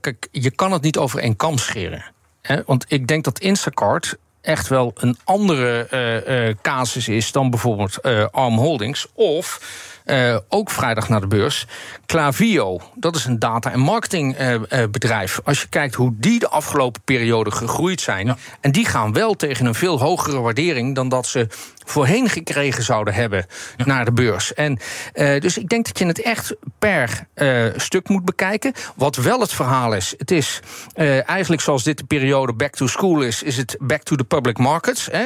kijk, 0.00 0.28
je 0.30 0.50
kan 0.50 0.72
het 0.72 0.82
niet 0.82 0.98
over 0.98 1.18
één 1.18 1.36
kam 1.36 1.58
scheren. 1.58 2.04
Want 2.66 2.84
ik 2.88 3.06
denk 3.06 3.24
dat 3.24 3.38
Instacart 3.38 4.16
echt 4.40 4.68
wel 4.68 4.92
een 4.94 5.16
andere 5.24 5.86
uh, 5.90 6.48
uh, 6.48 6.54
casus 6.62 7.08
is 7.08 7.32
dan 7.32 7.50
bijvoorbeeld 7.50 7.98
uh, 8.02 8.26
Arm 8.30 8.58
Holdings. 8.58 9.06
Of 9.14 9.60
uh, 10.06 10.36
ook 10.48 10.70
vrijdag 10.70 11.08
naar 11.08 11.20
de 11.20 11.26
beurs. 11.26 11.66
Clavio, 12.06 12.80
dat 12.94 13.16
is 13.16 13.24
een 13.24 13.38
data- 13.38 13.72
en 13.72 13.80
marketingbedrijf. 13.80 15.40
Als 15.44 15.60
je 15.60 15.68
kijkt 15.68 15.94
hoe 15.94 16.12
die 16.16 16.38
de 16.38 16.48
afgelopen 16.48 17.02
periode 17.04 17.50
gegroeid 17.50 18.00
zijn. 18.00 18.26
Ja. 18.26 18.36
En 18.60 18.72
die 18.72 18.86
gaan 18.86 19.12
wel 19.12 19.34
tegen 19.34 19.66
een 19.66 19.74
veel 19.74 20.00
hogere 20.00 20.40
waardering 20.40 20.94
dan 20.94 21.08
dat 21.08 21.26
ze 21.26 21.46
voorheen 21.84 22.28
gekregen 22.28 22.82
zouden 22.82 23.14
hebben 23.14 23.46
ja. 23.76 23.86
naar 23.86 24.04
de 24.04 24.12
beurs. 24.12 24.54
En 24.54 24.78
uh, 25.14 25.40
dus 25.40 25.58
ik 25.58 25.68
denk 25.68 25.86
dat 25.86 25.98
je 25.98 26.06
het 26.06 26.22
echt 26.22 26.54
per 26.78 27.26
uh, 27.34 27.64
stuk 27.76 28.08
moet 28.08 28.24
bekijken. 28.24 28.72
Wat 28.96 29.16
wel 29.16 29.40
het 29.40 29.52
verhaal 29.52 29.94
is, 29.94 30.14
het 30.18 30.30
is 30.30 30.60
uh, 30.96 31.28
eigenlijk 31.28 31.62
zoals 31.62 31.82
dit 31.82 31.98
de 31.98 32.04
periode 32.04 32.52
back 32.52 32.74
to 32.74 32.86
school 32.86 33.22
is, 33.22 33.42
is 33.42 33.56
het 33.56 33.76
back 33.80 34.02
to 34.02 34.16
the 34.16 34.24
public 34.24 34.58
markets. 34.58 35.08
Hè? 35.12 35.24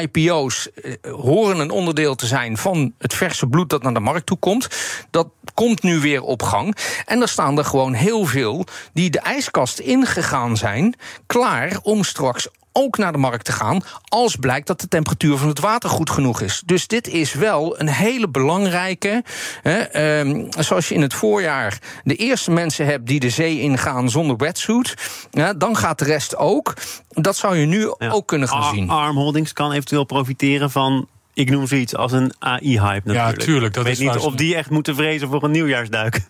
IPO's 0.00 0.68
horen 1.02 1.58
een 1.58 1.70
onderdeel 1.70 2.14
te 2.14 2.26
zijn 2.26 2.56
van 2.56 2.94
het 2.98 3.14
verse 3.14 3.46
bloed 3.46 3.70
dat 3.70 3.82
naar 3.82 3.94
de 3.94 4.00
markt 4.00 4.26
toe 4.26 4.38
komt. 4.38 4.68
Dat 5.10 5.28
komt 5.54 5.82
nu 5.82 6.00
weer 6.00 6.22
op 6.22 6.42
gang. 6.42 6.76
En 7.06 7.20
er 7.20 7.28
staan 7.28 7.58
er 7.58 7.64
gewoon 7.64 7.92
heel 7.92 8.24
veel 8.24 8.64
die 8.92 9.10
de 9.10 9.20
ijskast 9.20 9.78
ingegaan 9.78 10.56
zijn, 10.56 10.94
klaar 11.26 11.78
om 11.82 12.04
straks 12.04 12.48
ook 12.76 12.98
naar 12.98 13.12
de 13.12 13.18
markt 13.18 13.44
te 13.44 13.52
gaan 13.52 13.82
als 14.08 14.36
blijkt 14.36 14.66
dat 14.66 14.80
de 14.80 14.88
temperatuur 14.88 15.36
van 15.36 15.48
het 15.48 15.60
water 15.60 15.90
goed 15.90 16.10
genoeg 16.10 16.40
is. 16.40 16.62
Dus 16.66 16.86
dit 16.86 17.08
is 17.08 17.32
wel 17.32 17.80
een 17.80 17.88
hele 17.88 18.28
belangrijke. 18.28 19.24
Hè, 19.62 20.20
um, 20.20 20.46
zoals 20.58 20.88
je 20.88 20.94
in 20.94 21.02
het 21.02 21.14
voorjaar 21.14 21.78
de 22.04 22.16
eerste 22.16 22.50
mensen 22.50 22.86
hebt 22.86 23.06
die 23.06 23.20
de 23.20 23.30
zee 23.30 23.60
ingaan 23.60 24.10
zonder 24.10 24.36
wetsuit, 24.36 24.94
ja, 25.30 25.52
dan 25.52 25.76
gaat 25.76 25.98
de 25.98 26.04
rest 26.04 26.36
ook. 26.36 26.74
Dat 27.08 27.36
zou 27.36 27.56
je 27.56 27.66
nu 27.66 27.94
ja. 27.98 28.10
ook 28.10 28.26
kunnen 28.26 28.48
gaan 28.48 28.74
zien. 28.74 28.90
Arm 28.90 29.16
Holdings 29.16 29.52
kan 29.52 29.72
eventueel 29.72 30.04
profiteren 30.04 30.70
van 30.70 31.08
ik 31.34 31.50
noem 31.50 31.66
zoiets 31.66 31.96
als 31.96 32.12
een 32.12 32.32
AI-hype 32.38 33.08
natuurlijk. 33.08 33.40
Ja, 33.40 33.44
tuurlijk. 33.44 33.74
Dat 33.74 33.86
ik 33.86 33.96
weet 33.96 34.12
niet 34.12 34.22
of 34.22 34.34
die 34.34 34.54
echt 34.54 34.70
moeten 34.70 34.94
vrezen 34.94 35.28
voor 35.28 35.44
een 35.44 35.50
nieuwjaarsduik. 35.50 36.20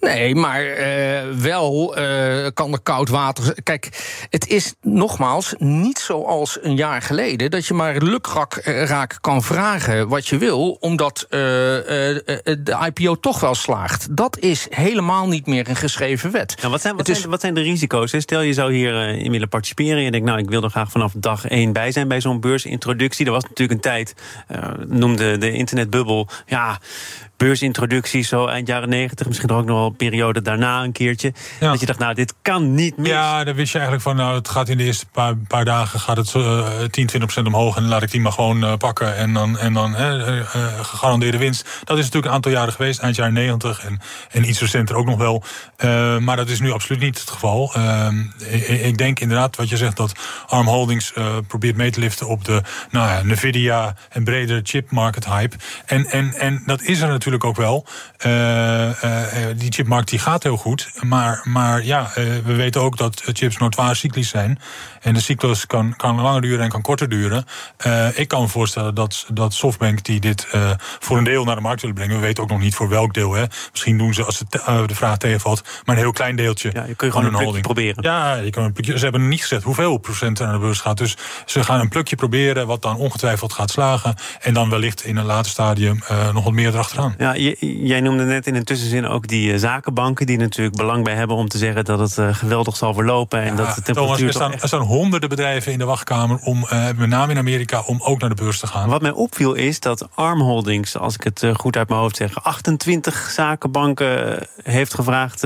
Nee, 0.00 0.34
maar 0.34 0.64
uh, 0.64 1.20
wel 1.38 1.98
uh, 1.98 2.46
kan 2.54 2.72
er 2.72 2.80
koud 2.80 3.08
water... 3.08 3.62
Kijk, 3.62 3.88
het 4.30 4.46
is 4.46 4.74
nogmaals 4.80 5.54
niet 5.58 5.98
zoals 5.98 6.58
een 6.60 6.76
jaar 6.76 7.02
geleden... 7.02 7.50
dat 7.50 7.66
je 7.66 7.74
maar 7.74 7.96
lukraak 7.96 8.54
raak 8.64 9.18
kan 9.20 9.42
vragen 9.42 10.08
wat 10.08 10.26
je 10.26 10.38
wil... 10.38 10.76
omdat 10.80 11.26
uh, 11.30 11.38
de 11.38 12.90
IPO 12.92 13.14
toch 13.14 13.40
wel 13.40 13.54
slaagt. 13.54 14.16
Dat 14.16 14.38
is 14.38 14.66
helemaal 14.70 15.28
niet 15.28 15.46
meer 15.46 15.68
een 15.68 15.76
geschreven 15.76 16.30
wet. 16.30 16.54
Ja, 16.62 16.68
wat, 16.68 16.80
zijn, 16.80 16.96
wat, 16.96 17.08
is, 17.08 17.18
zijn, 17.18 17.30
wat 17.30 17.40
zijn 17.40 17.54
de 17.54 17.60
risico's? 17.60 18.14
Stel 18.18 18.40
je 18.40 18.52
zou 18.52 18.72
hier 18.72 19.08
in 19.08 19.30
willen 19.30 19.48
participeren... 19.48 19.96
en 19.96 20.02
je 20.02 20.10
denkt, 20.10 20.26
nou, 20.26 20.38
ik 20.38 20.48
wil 20.48 20.62
er 20.62 20.70
graag 20.70 20.90
vanaf 20.90 21.12
dag 21.16 21.46
één 21.46 21.72
bij 21.72 21.92
zijn... 21.92 22.08
bij 22.08 22.20
zo'n 22.20 22.40
beursintroductie. 22.40 23.26
Er 23.26 23.32
was 23.32 23.42
natuurlijk 23.42 23.70
een 23.70 23.90
tijd 23.90 24.14
noemde 24.86 25.38
de 25.38 25.52
internetbubbel. 25.52 26.28
Ja, 26.46 26.78
beursintroductie 27.38 28.22
zo 28.22 28.46
eind 28.46 28.68
jaren 28.68 28.88
negentig. 28.88 29.26
Misschien 29.26 29.50
ook 29.50 29.64
nog 29.64 29.76
wel 29.76 29.86
een 29.86 29.96
periode 29.96 30.42
daarna 30.42 30.82
een 30.82 30.92
keertje. 30.92 31.32
Ja. 31.60 31.70
Dat 31.70 31.80
je 31.80 31.86
dacht, 31.86 31.98
nou, 31.98 32.14
dit 32.14 32.34
kan 32.42 32.74
niet 32.74 32.96
mis. 32.96 33.08
Ja, 33.08 33.44
dan 33.44 33.54
wist 33.54 33.72
je 33.72 33.78
eigenlijk 33.78 34.08
van, 34.08 34.16
nou, 34.16 34.34
het 34.34 34.48
gaat 34.48 34.68
in 34.68 34.78
de 34.78 34.84
eerste 34.84 35.06
paar, 35.06 35.36
paar 35.36 35.64
dagen 35.64 36.00
gaat 36.00 36.16
het 36.16 36.34
uh, 36.34 36.66
10, 36.66 36.88
20 36.90 37.18
procent 37.18 37.46
omhoog. 37.46 37.76
En 37.76 37.88
laat 37.88 38.02
ik 38.02 38.10
die 38.10 38.20
maar 38.20 38.32
gewoon 38.32 38.64
uh, 38.64 38.76
pakken. 38.76 39.16
En 39.16 39.32
dan, 39.32 39.58
en 39.58 39.72
dan 39.72 39.90
uh, 39.92 40.40
gegarandeerde 40.82 41.38
winst. 41.38 41.62
Dat 41.84 41.96
is 41.98 42.04
natuurlijk 42.04 42.26
een 42.26 42.32
aantal 42.32 42.52
jaren 42.52 42.72
geweest, 42.72 43.00
eind 43.00 43.16
jaren 43.16 43.32
negentig. 43.32 43.84
En, 43.84 44.00
en 44.30 44.48
iets 44.48 44.60
recenter 44.60 44.96
ook 44.96 45.06
nog 45.06 45.18
wel. 45.18 45.42
maar 46.20 46.36
dat 46.36 46.48
is 46.48 46.60
nu 46.60 46.72
absoluut 46.72 47.02
niet 47.02 47.20
het 47.20 47.30
geval. 47.30 47.72
Ik, 48.50 48.68
ik, 48.68 48.98
denk 48.98 49.20
inderdaad, 49.20 49.56
wat 49.56 49.68
je 49.68 49.76
zegt, 49.76 49.96
dat 49.96 50.12
ARM 50.46 50.66
Holdings 50.66 51.12
probeert 51.46 51.76
mee 51.76 51.90
te 51.90 52.00
liften 52.00 52.28
op 52.28 52.44
de 52.44 52.62
nou 52.90 53.08
ja, 53.08 53.22
Nvidia 53.22 53.94
en 54.08 54.24
bredere 54.24 54.60
chip 54.62 54.90
market 54.90 55.24
hype. 55.24 55.56
En, 55.86 56.06
en, 56.06 56.34
en 56.34 56.62
dat 56.66 56.82
is 56.82 57.00
er 57.00 57.08
natuurlijk 57.08 57.27
natuurlijk 57.30 57.44
ook 57.44 57.56
wel. 57.56 57.84
die 59.56 59.72
chipmarkt 59.72 60.08
die 60.08 60.18
gaat 60.18 60.42
heel 60.42 60.56
goed. 60.56 60.90
Maar, 61.00 61.40
maar 61.44 61.84
ja, 61.84 62.10
we 62.44 62.54
weten 62.54 62.80
ook 62.80 62.96
dat 62.96 63.22
chips 63.24 63.56
notoire 63.56 63.94
cyclisch 63.94 64.28
zijn. 64.28 64.58
En 65.00 65.14
de 65.14 65.20
cyclus 65.20 65.66
kan, 65.66 65.96
kan 65.96 66.20
langer 66.20 66.40
duren 66.40 66.64
en 66.64 66.68
kan 66.68 66.82
korter 66.82 67.08
duren. 67.08 67.44
ik 68.14 68.28
kan 68.28 68.40
me 68.40 68.48
voorstellen 68.48 68.94
dat, 68.94 69.26
dat 69.32 69.54
Softbank 69.54 70.04
die 70.04 70.20
dit 70.20 70.46
voor 70.98 71.18
een 71.18 71.24
deel 71.24 71.44
naar 71.44 71.54
de 71.54 71.60
markt 71.60 71.80
willen 71.80 71.96
brengen. 71.96 72.14
We 72.14 72.22
weten 72.22 72.42
ook 72.42 72.48
nog 72.48 72.60
niet 72.60 72.74
voor 72.74 72.88
welk 72.88 73.14
deel. 73.14 73.32
Hè. 73.32 73.44
Misschien 73.70 73.98
doen 73.98 74.14
ze, 74.14 74.24
als 74.24 74.38
de, 74.38 74.84
de 74.86 74.94
vraag 74.94 75.16
tegenvalt, 75.16 75.62
maar 75.84 75.96
een 75.96 76.02
heel 76.02 76.12
klein 76.12 76.36
deeltje. 76.36 76.70
Ja, 76.72 76.84
je 76.84 76.94
kun 76.94 77.06
je 77.06 77.12
gewoon 77.12 77.34
een, 77.34 77.42
holding 77.42 77.62
proberen. 77.62 78.02
Ja, 78.02 78.34
je 78.34 78.50
kan 78.50 78.64
een 78.64 78.72
plukje, 78.72 78.98
ze 78.98 79.02
hebben 79.02 79.28
niet 79.28 79.40
gezegd 79.40 79.62
hoeveel 79.62 79.98
procent 79.98 80.38
naar 80.38 80.52
de 80.52 80.58
beurs 80.58 80.80
gaat. 80.80 80.98
Dus 80.98 81.16
ze 81.46 81.64
gaan 81.64 81.80
een 81.80 81.88
plukje 81.88 82.16
proberen, 82.16 82.66
wat 82.66 82.82
dan 82.82 82.96
ongetwijfeld 82.96 83.52
gaat 83.52 83.70
slagen. 83.70 84.14
En 84.40 84.54
dan 84.54 84.70
wellicht 84.70 85.04
in 85.04 85.16
een 85.16 85.24
later 85.24 85.50
stadium 85.50 86.02
uh, 86.10 86.32
nog 86.32 86.44
wat 86.44 86.52
meer 86.52 86.68
erachteraan. 86.68 87.14
Ja, 87.18 87.36
jij 87.60 88.00
noemde 88.00 88.24
net 88.24 88.46
in 88.46 88.54
een 88.54 88.64
tussenzin 88.64 89.06
ook 89.06 89.28
die 89.28 89.52
uh, 89.52 89.58
zakenbanken... 89.58 90.26
die 90.26 90.38
natuurlijk 90.38 90.76
belang 90.76 91.04
bij 91.04 91.14
hebben 91.14 91.36
om 91.36 91.48
te 91.48 91.58
zeggen 91.58 91.84
dat 91.84 91.98
het 91.98 92.16
uh, 92.16 92.34
geweldig 92.34 92.76
zal 92.76 92.94
verlopen. 92.94 93.42
En 93.42 93.56
dat 93.56 93.74
de 93.74 93.82
temperatuur 93.82 94.16
Thomas, 94.16 94.20
er, 94.20 94.32
staan, 94.32 94.52
er 94.52 94.68
staan 94.68 94.80
honderden 94.80 95.28
bedrijven 95.28 95.72
in 95.72 95.78
de 95.78 95.84
wachtkamer... 95.84 96.38
om 96.38 96.66
met 96.96 97.08
name 97.08 97.32
in 97.32 97.38
Amerika 97.38 97.82
om 97.86 98.00
ook 98.02 98.20
naar 98.20 98.28
de 98.28 98.42
beurs 98.42 98.58
te 98.58 98.66
gaan. 98.66 98.88
Wat 98.88 99.02
mij 99.02 99.10
opviel 99.10 99.54
is 99.54 99.80
dat 99.80 100.08
Arm 100.14 100.40
Holdings, 100.40 100.96
als 100.96 101.14
ik 101.14 101.22
het 101.22 101.44
goed 101.54 101.76
uit 101.76 101.88
mijn 101.88 102.00
hoofd 102.00 102.16
zeg... 102.16 102.44
28 102.44 103.30
zakenbanken 103.30 104.46
heeft 104.62 104.94
gevraagd 104.94 105.44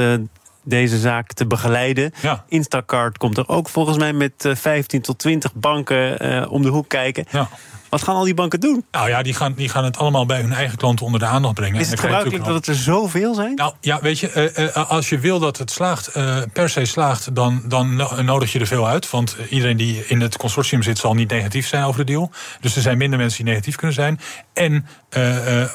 deze 0.63 0.99
zaak 0.99 1.33
te 1.33 1.47
begeleiden. 1.47 2.13
Ja. 2.21 2.45
Instacart 2.49 3.19
komt 3.19 3.37
er 3.37 3.49
ook 3.49 3.69
volgens 3.69 3.99
mij 3.99 4.13
met 4.13 4.49
15 4.53 4.99
eh, 4.99 5.05
tot 5.05 5.19
20 5.19 5.55
banken 5.55 6.27
uh, 6.27 6.53
om 6.53 6.63
de 6.63 6.69
hoek 6.69 6.89
kijken. 6.89 7.25
Ja. 7.31 7.49
Wat 7.93 8.03
gaan 8.03 8.15
al 8.15 8.25
die 8.25 8.35
banken 8.35 8.61
doen? 8.61 8.85
Nou 8.91 9.09
ja, 9.09 9.23
die 9.23 9.35
gaan, 9.35 9.53
die 9.53 9.69
gaan 9.69 9.85
het 9.85 9.97
allemaal 9.97 10.27
bij 10.27 10.41
hun 10.41 10.53
eigen 10.53 10.79
klanten 10.79 11.07
onder 11.07 11.21
de 11.21 11.27
aandacht 11.27 11.55
brengen. 11.55 11.81
Is 11.81 11.91
het 11.91 12.01
gebruikelijk 12.01 12.45
dat 12.45 12.55
het 12.55 12.67
er 12.67 12.75
zoveel 12.75 13.35
zijn? 13.35 13.55
Nou 13.55 13.75
ja, 13.81 14.01
weet 14.01 14.19
je, 14.19 14.53
uh, 14.57 14.67
uh, 14.67 14.91
als 14.91 15.09
je 15.09 15.19
wil 15.19 15.39
dat 15.39 15.59
het 15.59 15.71
slaagt, 15.71 16.17
uh, 16.17 16.37
per 16.53 16.69
se 16.71 16.85
slaagt, 16.85 17.35
dan, 17.35 17.63
dan 17.65 17.97
nodig 18.25 18.53
je 18.53 18.59
er 18.59 18.67
veel 18.67 18.89
uit. 18.89 19.11
Want 19.11 19.37
iedereen 19.51 19.77
die 19.77 20.07
in 20.07 20.21
het 20.21 20.37
consortium 20.37 20.83
zit, 20.83 20.99
zal 20.99 21.15
niet 21.15 21.31
negatief 21.31 21.67
zijn 21.67 21.85
over 21.85 22.05
de 22.05 22.13
deal. 22.13 22.31
Dus 22.61 22.77
er 22.77 22.83
zijn 22.83 22.99
minder 22.99 23.19
mensen 23.19 23.45
die 23.45 23.53
negatief 23.53 23.77
kunnen 23.77 23.95
zijn. 23.95 24.21
En 24.53 24.87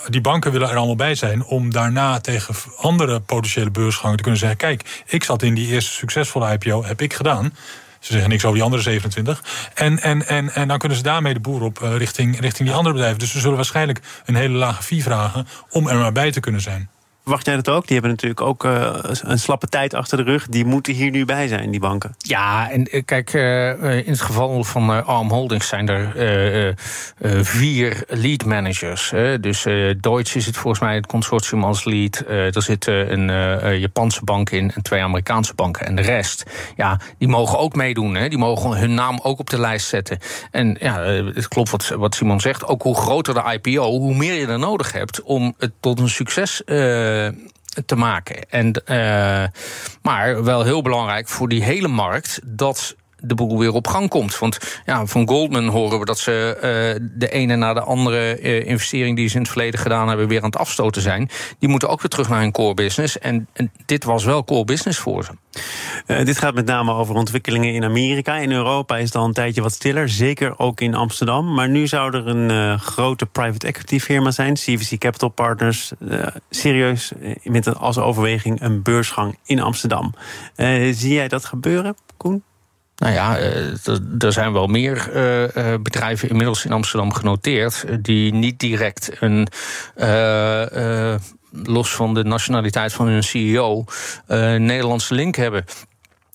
die 0.08 0.22
banken 0.22 0.52
willen 0.52 0.70
er 0.70 0.78
allemaal 0.78 0.96
bij 0.96 1.16
zijn 1.16 1.44
om 1.44 1.72
daarna 1.72 2.20
tegen 2.20 2.56
andere 2.78 3.20
potentiële 3.20 3.72
beursgangen 3.72 4.18
te 4.18 4.24
kunnen 4.24 4.40
zeggen: 4.40 4.58
kijk, 4.58 5.04
ik 5.06 5.24
zat 5.24 5.44
in 5.44 5.54
die 5.54 5.68
eerste 5.68 5.92
succesvolle 5.92 6.52
IPO, 6.52 6.84
heb 6.84 7.02
ik 7.02 7.14
gedaan. 7.14 7.54
Ze 8.00 8.12
zeggen 8.12 8.30
niks 8.30 8.44
over 8.44 8.56
die 8.56 8.64
andere 8.64 8.82
27. 8.82 9.44
En, 9.74 10.00
en, 10.00 10.28
en, 10.28 10.54
en 10.54 10.68
dan 10.68 10.78
kunnen 10.78 10.98
ze 10.98 11.04
daarmee 11.04 11.34
de 11.34 11.40
boer 11.40 11.62
op 11.62 11.80
uh, 11.84 11.96
richting, 11.96 12.40
richting 12.40 12.68
die 12.68 12.78
andere 12.78 12.94
bedrijven. 12.94 13.20
Dus 13.20 13.32
ze 13.32 13.40
zullen 13.40 13.56
waarschijnlijk 13.56 14.00
een 14.26 14.36
hele 14.36 14.58
lage 14.58 14.84
fee 14.84 15.04
vragen 15.04 15.48
om 15.70 15.88
er 15.88 15.98
maar 15.98 16.12
bij 16.12 16.32
te 16.32 16.40
kunnen 16.40 16.62
zijn. 16.62 16.90
Wacht 17.28 17.46
jij 17.46 17.56
dat 17.56 17.70
ook? 17.70 17.86
Die 17.88 17.94
hebben 17.94 18.12
natuurlijk 18.12 18.42
ook 18.42 18.64
uh, 18.64 18.96
een 19.22 19.40
slappe 19.40 19.68
tijd 19.68 19.94
achter 19.94 20.18
de 20.18 20.24
rug. 20.24 20.48
Die 20.48 20.66
moeten 20.66 20.94
hier 20.94 21.12
nu 21.12 21.26
bij 21.26 21.48
zijn, 21.48 21.72
die 21.72 21.80
banken. 21.80 22.16
Ja, 22.18 22.70
en 22.72 22.86
eh, 22.86 23.02
kijk, 23.06 23.34
uh, 23.34 23.98
in 23.98 24.12
het 24.12 24.22
geval 24.22 24.64
van 24.64 25.06
Arm 25.06 25.30
Holdings 25.30 25.68
zijn 25.68 25.90
er 25.90 26.76
vier 27.44 28.04
lead 28.08 28.46
managers. 28.46 29.10
dus 29.42 29.64
Deutsche 30.00 30.38
is 30.38 30.46
het 30.46 30.58
volgens 30.58 30.82
mij 30.82 30.96
het 30.96 31.06
consortium 31.06 31.64
als 31.64 31.84
lead. 31.84 32.24
er 32.28 32.62
zit 32.62 32.88
een 32.88 33.28
Japanse 33.80 34.24
bank 34.24 34.50
in 34.50 34.72
en 34.72 34.82
twee 34.82 35.02
Amerikaanse 35.02 35.54
banken. 35.54 35.86
En 35.86 35.96
de 35.96 36.02
rest, 36.02 36.44
ja, 36.76 37.00
die 37.18 37.28
mogen 37.28 37.60
ook 37.60 37.76
meedoen. 37.76 38.16
Hè? 38.16 38.30
Die 38.30 38.38
mogen 38.38 38.78
hun 38.78 38.94
naam 38.94 39.20
ook 39.24 39.40
op 39.40 39.50
de 39.50 39.60
lijst 39.60 39.88
zetten. 39.88 40.18
En 40.52 40.78
ja, 40.80 41.00
het 41.34 41.48
klopt 41.48 41.70
wat, 41.70 41.88
wat 41.88 42.16
Simon 42.16 42.40
zegt. 42.40 42.66
Ook 42.66 42.82
hoe 42.82 42.96
groter 42.96 43.34
de 43.34 43.60
IPO, 43.62 43.90
hoe 43.90 44.16
meer 44.16 44.34
je 44.34 44.48
er 44.48 44.60
nodig 44.60 44.92
hebt 44.92 45.22
om 45.22 45.54
het 45.58 45.72
tot 45.80 46.00
een 46.00 46.10
succes 46.10 46.64
eh, 46.64 47.17
te 47.86 47.96
maken. 47.96 48.50
En, 48.50 48.82
uh, 48.86 49.46
maar 50.02 50.44
wel 50.44 50.64
heel 50.64 50.82
belangrijk 50.82 51.28
voor 51.28 51.50
die 51.50 51.64
hele 51.64 51.88
markt 51.88 52.40
dat 52.44 52.96
de 53.20 53.36
boel 53.36 53.60
weer 53.60 53.74
op 53.74 53.88
gang 53.88 54.10
komt. 54.10 54.40
Want 54.40 54.82
ja, 54.86 55.06
van 55.06 55.28
Goldman 55.28 55.68
horen 55.68 56.00
we 56.00 56.06
dat 56.06 56.20
ze 56.20 56.56
uh, 56.56 57.10
de 57.18 57.30
ene 57.30 57.56
na 57.56 57.74
de 57.74 57.82
andere 57.82 58.42
uh, 58.42 58.66
investering 58.66 59.16
die 59.16 59.28
ze 59.28 59.36
in 59.36 59.42
het 59.42 59.50
verleden 59.50 59.80
gedaan 59.80 60.08
hebben, 60.08 60.28
weer 60.28 60.40
aan 60.40 60.50
het 60.50 60.58
afstoten 60.58 61.02
zijn. 61.02 61.30
Die 61.60 61.70
moeten 61.70 61.90
ook 61.90 62.02
weer 62.02 62.10
terug 62.10 62.30
naar 62.30 62.42
hun 62.42 62.52
core 62.52 62.74
business. 62.74 63.20
En, 63.20 63.48
en 63.54 63.72
dit 63.86 64.04
was 64.04 64.24
wel 64.24 64.44
core 64.44 64.66
business 64.66 65.00
voor 65.00 65.24
ze. 65.24 65.32
Uh, 66.08 66.26
dit 66.26 66.38
gaat 66.38 66.54
met 66.54 66.66
name 66.66 66.92
over 66.92 67.16
ontwikkelingen 67.16 67.74
in 67.74 67.84
Amerika. 67.84 68.38
In 68.38 68.52
Europa 68.52 68.98
is 68.98 69.06
het 69.06 69.16
al 69.16 69.26
een 69.26 69.34
tijdje 69.34 69.62
wat 69.62 69.74
stiller, 69.74 70.10
zeker 70.10 70.60
ook 70.60 70.82
in 70.82 70.96
Amsterdam. 70.96 71.54
Maar 71.54 71.70
nu 71.70 71.88
zou 71.88 72.16
er 72.16 72.28
een 72.28 72.80
grote 72.80 73.26
private 73.26 73.68
equity 73.68 74.00
firma 74.00 74.32
zijn, 74.32 74.54
CVC 74.54 74.98
Capital 74.98 75.30
Partners, 75.30 75.92
serieus 76.50 77.12
met 77.44 77.78
als 77.78 77.98
overweging 77.98 78.62
een 78.62 78.82
beursgang 78.82 79.38
in 79.46 79.62
Amsterdam. 79.62 80.14
zie 80.92 81.14
jij 81.14 81.28
dat 81.28 81.46
gebeuren, 81.46 81.96
Koen? 82.18 82.44
Nou 82.98 83.14
ja, 83.14 83.38
eh, 83.38 83.96
er 84.20 84.34
zijn 84.34 84.54
wel 84.54 84.68
meer 84.68 85.10
uh, 85.16 85.74
bedrijven 85.82 86.30
inmiddels 86.30 86.66
in 86.66 86.72
Amsterdam 86.72 87.14
genoteerd. 87.14 87.86
die 88.02 88.34
niet 88.34 88.60
direct 88.60 89.12
een. 89.20 89.48
Los 91.64 91.96
van 91.96 92.14
de 92.14 92.24
nationaliteit 92.24 92.94
van 92.94 93.08
hun 93.08 93.24
CEO. 93.24 93.84
Nederlandse 94.58 95.14
link 95.14 95.36
hebben. 95.36 95.66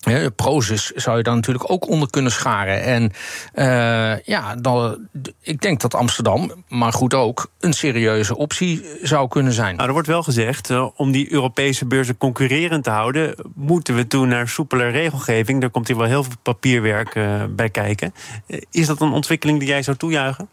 Ja, 0.05 0.31
Prozis 0.31 0.91
zou 0.91 1.17
je 1.17 1.23
dan 1.23 1.35
natuurlijk 1.35 1.71
ook 1.71 1.89
onder 1.89 2.11
kunnen 2.11 2.33
scharen. 2.33 2.83
En 2.83 3.13
uh, 3.55 4.19
ja, 4.19 4.55
dan, 4.55 5.09
ik 5.43 5.61
denk 5.61 5.81
dat 5.81 5.95
Amsterdam, 5.95 6.65
maar 6.69 6.93
goed 6.93 7.15
ook, 7.15 7.51
een 7.61 7.73
serieuze 7.73 8.37
optie 8.37 8.85
zou 9.03 9.29
kunnen 9.29 9.53
zijn. 9.53 9.75
Nou, 9.75 9.87
er 9.87 9.93
wordt 9.93 10.09
wel 10.09 10.23
gezegd, 10.23 10.71
uh, 10.71 10.89
om 10.97 11.13
die 11.13 11.33
Europese 11.33 11.87
beurzen 11.87 12.19
concurrerend 12.19 12.85
te 12.85 12.91
houden, 12.91 13.35
moeten 13.55 13.95
we 13.95 14.07
toen 14.07 14.29
naar 14.29 14.49
soepeler 14.49 14.91
regelgeving. 14.91 15.61
Daar 15.61 15.71
komt 15.71 15.89
hier 15.89 15.97
wel 15.97 16.07
heel 16.07 16.25
veel 16.25 16.33
papierwerk 16.43 17.15
uh, 17.15 17.45
bij 17.51 17.71
kijken. 17.71 18.15
is 18.71 18.87
dat 18.87 19.01
een 19.01 19.13
ontwikkeling 19.13 19.59
die 19.59 19.69
jij 19.69 19.83
zou 19.83 19.97
toejuichen? 19.97 20.49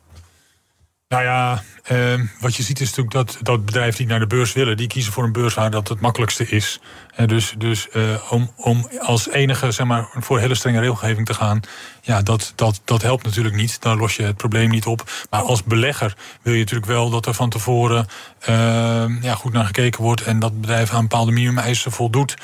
Nou 1.10 1.24
ja, 1.24 1.64
uh, 1.92 2.22
wat 2.40 2.56
je 2.56 2.64
ziet 2.64 2.80
is 2.80 2.88
natuurlijk 2.88 3.16
dat, 3.16 3.38
dat 3.42 3.66
bedrijven 3.66 3.98
die 3.98 4.08
naar 4.08 4.20
de 4.20 4.28
beurs 4.28 4.54
willen, 4.54 4.78
die 4.78 4.88
kiezen 4.88 5.14
voor 5.14 5.24
een 5.24 5.32
beurs 5.32 5.54
waar 5.54 5.72
dat 5.72 5.88
het 5.88 6.00
makkelijkste 6.00 6.48
is. 6.48 6.80
Uh, 7.20 7.28
dus 7.28 7.54
dus 7.58 7.88
uh, 7.94 8.32
om, 8.32 8.52
om 8.56 8.88
als 9.00 9.30
enige 9.30 9.72
zeg 9.72 9.86
maar, 9.86 10.10
voor 10.14 10.40
hele 10.40 10.56
strenge 10.56 10.80
regelgeving 10.80 11.26
te 11.26 11.34
gaan, 11.34 11.60
ja, 12.02 12.22
dat, 12.22 12.54
dat, 12.56 12.82
dat 12.84 13.02
helpt 13.02 13.24
natuurlijk 13.24 13.56
niet. 13.56 13.82
Dan 13.82 13.98
los 13.98 14.16
je 14.16 14.24
het 14.24 14.38
probleem 14.38 14.70
niet 14.70 14.86
op. 14.86 15.12
Maar 15.30 15.42
als 15.42 15.64
belegger 15.64 16.16
wil 16.42 16.54
je 16.54 16.60
natuurlijk 16.60 16.92
wel 16.92 17.10
dat 17.10 17.26
er 17.26 17.34
van 17.34 17.50
tevoren 17.50 18.08
ehm, 18.40 19.22
ja, 19.22 19.36
goed 19.36 19.54
naar 19.54 19.66
gekeken 19.66 20.04
wordt 20.04 20.22
en 20.22 20.40
dat 20.40 20.52
het 20.52 20.62
bedrijf 20.62 20.94
aan 20.94 21.02
bepaalde 21.02 21.32
minimumeisen 21.32 21.92
voldoet. 21.92 22.36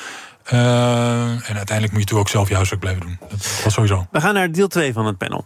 Ehm, 0.43 1.29
en 1.29 1.55
uiteindelijk 1.55 1.67
moet 1.67 1.79
je 1.79 1.87
natuurlijk 1.87 2.19
ook 2.19 2.29
zelf 2.29 2.47
je 2.47 2.55
huiswerk 2.55 2.81
blijven 2.81 3.01
doen. 3.01 3.17
Dat, 3.29 3.59
dat 3.63 3.71
sowieso. 3.71 4.07
We 4.11 4.21
gaan 4.21 4.33
naar 4.33 4.51
deel 4.51 4.67
2 4.67 4.93
van 4.93 5.05
het 5.05 5.17
panel. 5.17 5.45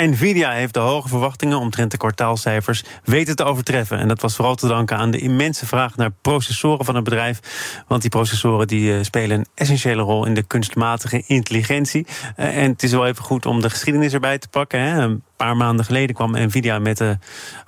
Nvidia 0.00 0.50
heeft 0.50 0.74
de 0.74 0.80
hoge 0.80 1.08
verwachtingen 1.08 1.58
omtrent 1.58 1.90
de 1.90 1.96
kwartaalcijfers 1.96 2.84
weten 3.04 3.36
te 3.36 3.44
overtreffen. 3.44 3.98
En 3.98 4.08
dat 4.08 4.20
was 4.20 4.36
vooral 4.36 4.54
te 4.54 4.68
danken 4.68 4.96
aan 4.96 5.10
de 5.10 5.18
immense 5.18 5.66
vraag 5.66 5.96
naar 5.96 6.10
processoren 6.22 6.84
van 6.84 6.94
het 6.94 7.04
bedrijf. 7.04 7.40
Want 7.86 8.00
die 8.00 8.10
processoren 8.10 8.66
die 8.66 8.94
eh, 8.94 9.02
spelen 9.02 9.38
een 9.38 9.46
essentiële 9.54 10.02
rol 10.02 10.26
in 10.26 10.34
de 10.34 10.42
kunstmatige 10.42 11.22
intelligentie. 11.26 12.06
Eh, 12.36 12.56
en 12.56 12.70
het 12.70 12.82
is 12.82 12.92
wel 12.92 13.06
even 13.06 13.24
goed 13.24 13.46
om 13.46 13.60
de 13.60 13.70
geschiedenis 13.70 14.12
erbij 14.12 14.38
te 14.38 14.48
pakken. 14.48 14.80
Hè. 14.80 15.02
Een 15.02 15.22
paar 15.36 15.56
maanden 15.56 15.84
geleden 15.84 16.14
kwam 16.14 16.30
Nvidia 16.30 16.78
met 16.78 16.96
de 16.96 17.18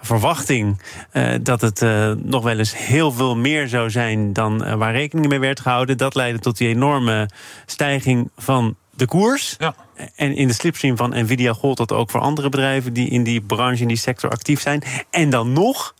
verwachting 0.00 0.80
uh, 1.12 1.34
dat 1.42 1.60
het 1.60 1.80
nog 2.24 2.42
wel 2.42 2.58
eens 2.58 2.76
heel 2.76 3.12
veel 3.12 3.36
meer 3.36 3.68
zou 3.68 3.90
zijn 3.90 4.32
dan 4.32 4.78
waar 4.78 4.92
rekening 4.92 5.28
mee 5.28 5.38
werd 5.38 5.60
gehouden. 5.60 5.98
Dat 5.98 6.14
leidde 6.14 6.40
tot 6.40 6.56
die 6.56 6.68
enorme 6.68 7.28
stijging 7.66 8.30
van 8.36 8.76
de 8.96 9.06
koers. 9.06 9.54
Ja. 9.58 9.74
En 10.16 10.36
in 10.36 10.46
de 10.46 10.54
slipstream 10.54 10.96
van 10.96 11.10
Nvidia 11.10 11.52
gold 11.52 11.76
dat 11.76 11.92
ook 11.92 12.10
voor 12.10 12.20
andere 12.20 12.48
bedrijven 12.48 12.92
die 12.92 13.08
in 13.08 13.22
die 13.22 13.40
branche, 13.40 13.82
in 13.82 13.88
die 13.88 13.96
sector 13.96 14.30
actief 14.30 14.60
zijn. 14.60 14.82
En 15.10 15.30
dan 15.30 15.52
nog 15.52 15.94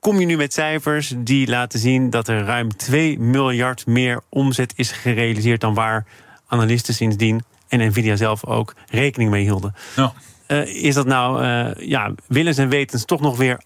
kom 0.00 0.20
je 0.20 0.26
nu 0.26 0.36
met 0.36 0.52
cijfers 0.52 1.14
die 1.16 1.48
laten 1.48 1.78
zien 1.78 2.10
dat 2.10 2.28
er 2.28 2.44
ruim 2.44 2.76
2 2.76 3.18
miljard 3.18 3.86
meer 3.86 4.20
omzet 4.28 4.72
is 4.76 4.92
gerealiseerd 4.92 5.60
dan 5.60 5.74
waar 5.74 6.06
analisten 6.46 6.94
sindsdien 6.94 7.44
en 7.68 7.88
Nvidia 7.88 8.16
zelf 8.16 8.44
ook 8.44 8.74
rekening 8.90 9.30
mee 9.30 9.42
hielden. 9.42 9.74
Ja. 9.96 10.12
Uh, 10.48 10.84
is 10.84 10.94
dat 10.94 11.06
nou 11.06 11.44
uh, 11.44 11.88
ja, 11.88 12.12
willens 12.26 12.58
en 12.58 12.68
wetens 12.68 13.04
toch 13.04 13.20
nog 13.20 13.36
weer 13.36 13.60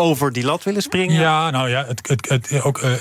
over 0.00 0.32
die 0.32 0.44
lat 0.44 0.64
willen 0.64 0.82
springen? 0.82 1.20
Ja, 1.20 1.50
nou 1.50 1.68
ja, 1.68 1.84
het, 1.86 2.08
het, 2.08 2.28
het, 2.28 2.62
ook, 2.62 2.82
uh, 2.82 2.92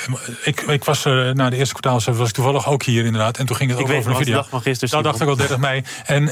ik, 0.43 0.61
ik 0.61 0.83
was 0.83 1.05
uh, 1.05 1.31
na 1.31 1.49
de 1.49 1.55
eerste 1.55 1.73
kwartaal 1.73 2.13
was 2.15 2.27
ik 2.27 2.33
toevallig 2.33 2.67
ook 2.67 2.83
hier 2.83 3.05
inderdaad. 3.05 3.37
En 3.37 3.45
toen 3.45 3.55
ging 3.55 3.69
het 3.69 3.79
ik 3.79 3.85
ook 3.85 3.93
over 3.93 4.11
een 4.11 4.17
video. 4.17 4.35
dag 4.35 4.49
van 4.49 4.61
gisteren. 4.61 4.93
Dat 4.93 5.03
dacht 5.03 5.21
ik 5.21 5.27
al 5.27 5.35
30 5.35 5.57
mei. 5.57 5.83
En 6.05 6.23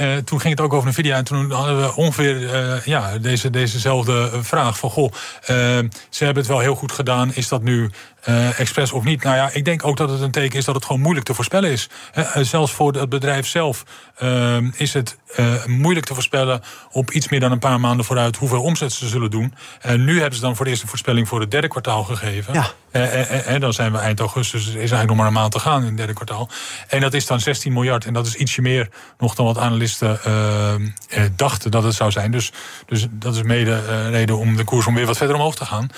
uh, 0.00 0.16
toen 0.16 0.40
ging 0.40 0.54
het 0.54 0.60
ook 0.60 0.72
over 0.72 0.88
een 0.88 0.94
video. 0.94 1.14
En 1.14 1.24
toen 1.24 1.50
hadden 1.50 1.80
we 1.80 1.94
ongeveer 1.94 2.82
ja, 2.84 3.18
deze, 3.18 3.50
dezezelfde 3.50 4.30
vraag. 4.42 4.78
Van 4.78 4.90
goh, 4.90 5.12
ze 6.10 6.24
hebben 6.24 6.42
het 6.42 6.46
wel 6.46 6.60
heel 6.60 6.74
goed 6.74 6.92
gedaan. 6.92 7.34
Is 7.34 7.48
dat 7.48 7.62
nu 7.62 7.90
uh, 8.28 8.60
expres 8.60 8.92
of 8.92 9.04
niet. 9.04 9.22
Nou 9.22 9.36
ja, 9.36 9.50
ik 9.52 9.64
denk 9.64 9.86
ook 9.86 9.96
dat 9.96 10.10
het 10.10 10.20
een 10.20 10.30
teken 10.30 10.58
is 10.58 10.64
dat 10.64 10.74
het 10.74 10.84
gewoon 10.84 11.00
moeilijk 11.00 11.26
te 11.26 11.34
voorspellen 11.34 11.70
is. 11.70 11.88
Uh, 12.18 12.36
zelfs 12.36 12.72
voor 12.72 12.92
het 12.92 13.08
bedrijf 13.08 13.46
zelf 13.46 13.84
uh, 14.22 14.56
is 14.72 14.92
het 14.92 15.18
moeilijk 15.66 16.06
te 16.06 16.14
voorspellen 16.14 16.60
op 16.90 17.10
iets 17.10 17.28
meer 17.28 17.40
dan 17.40 17.52
een 17.52 17.58
paar 17.58 17.80
maanden 17.80 18.04
vooruit 18.04 18.36
hoeveel 18.36 18.62
omzet 18.62 18.92
ze 18.92 19.08
zullen 19.08 19.30
doen. 19.30 19.54
En 19.80 20.04
nu 20.04 20.18
hebben 20.18 20.34
ze 20.34 20.40
dan 20.40 20.56
voor 20.56 20.64
de 20.64 20.70
eerste 20.70 20.86
voorspelling 20.86 21.28
voor 21.28 21.40
het 21.40 21.50
derde 21.50 21.68
kwartaal 21.68 22.04
gegeven. 22.04 22.54
Ja. 22.54 22.72
En 23.46 23.60
dan 23.60 23.72
zijn 23.72 23.92
we 23.92 23.98
eind 23.98 24.20
augustus, 24.20 24.64
dus 24.64 24.72
is 24.72 24.76
eigenlijk 24.76 25.08
nog 25.08 25.16
maar 25.16 25.26
een 25.26 25.32
maand 25.32 25.52
te 25.52 25.58
gaan 25.58 25.80
in 25.80 25.86
het 25.86 25.96
derde 25.96 26.12
kwartaal. 26.12 26.48
En 26.88 27.00
dat 27.00 27.14
is 27.14 27.26
dan 27.26 27.40
16 27.40 27.72
miljard. 27.72 28.04
En 28.04 28.12
dat 28.12 28.26
is 28.26 28.34
ietsje 28.34 28.62
meer 28.62 28.88
nog 29.18 29.34
dan 29.34 29.46
wat 29.46 29.58
analisten 29.58 30.18
dachten 31.36 31.70
dat 31.70 31.82
het 31.82 31.94
zou 31.94 32.10
zijn. 32.10 32.30
Dus, 32.30 32.52
dus 32.86 33.06
dat 33.10 33.34
is 33.34 33.42
mede 33.42 34.08
reden 34.10 34.38
om 34.38 34.56
de 34.56 34.64
koers 34.64 34.86
om 34.86 34.94
weer 34.94 35.06
wat 35.06 35.16
verder 35.16 35.36
omhoog 35.36 35.54
te 35.54 35.64
gaan. 35.64 35.88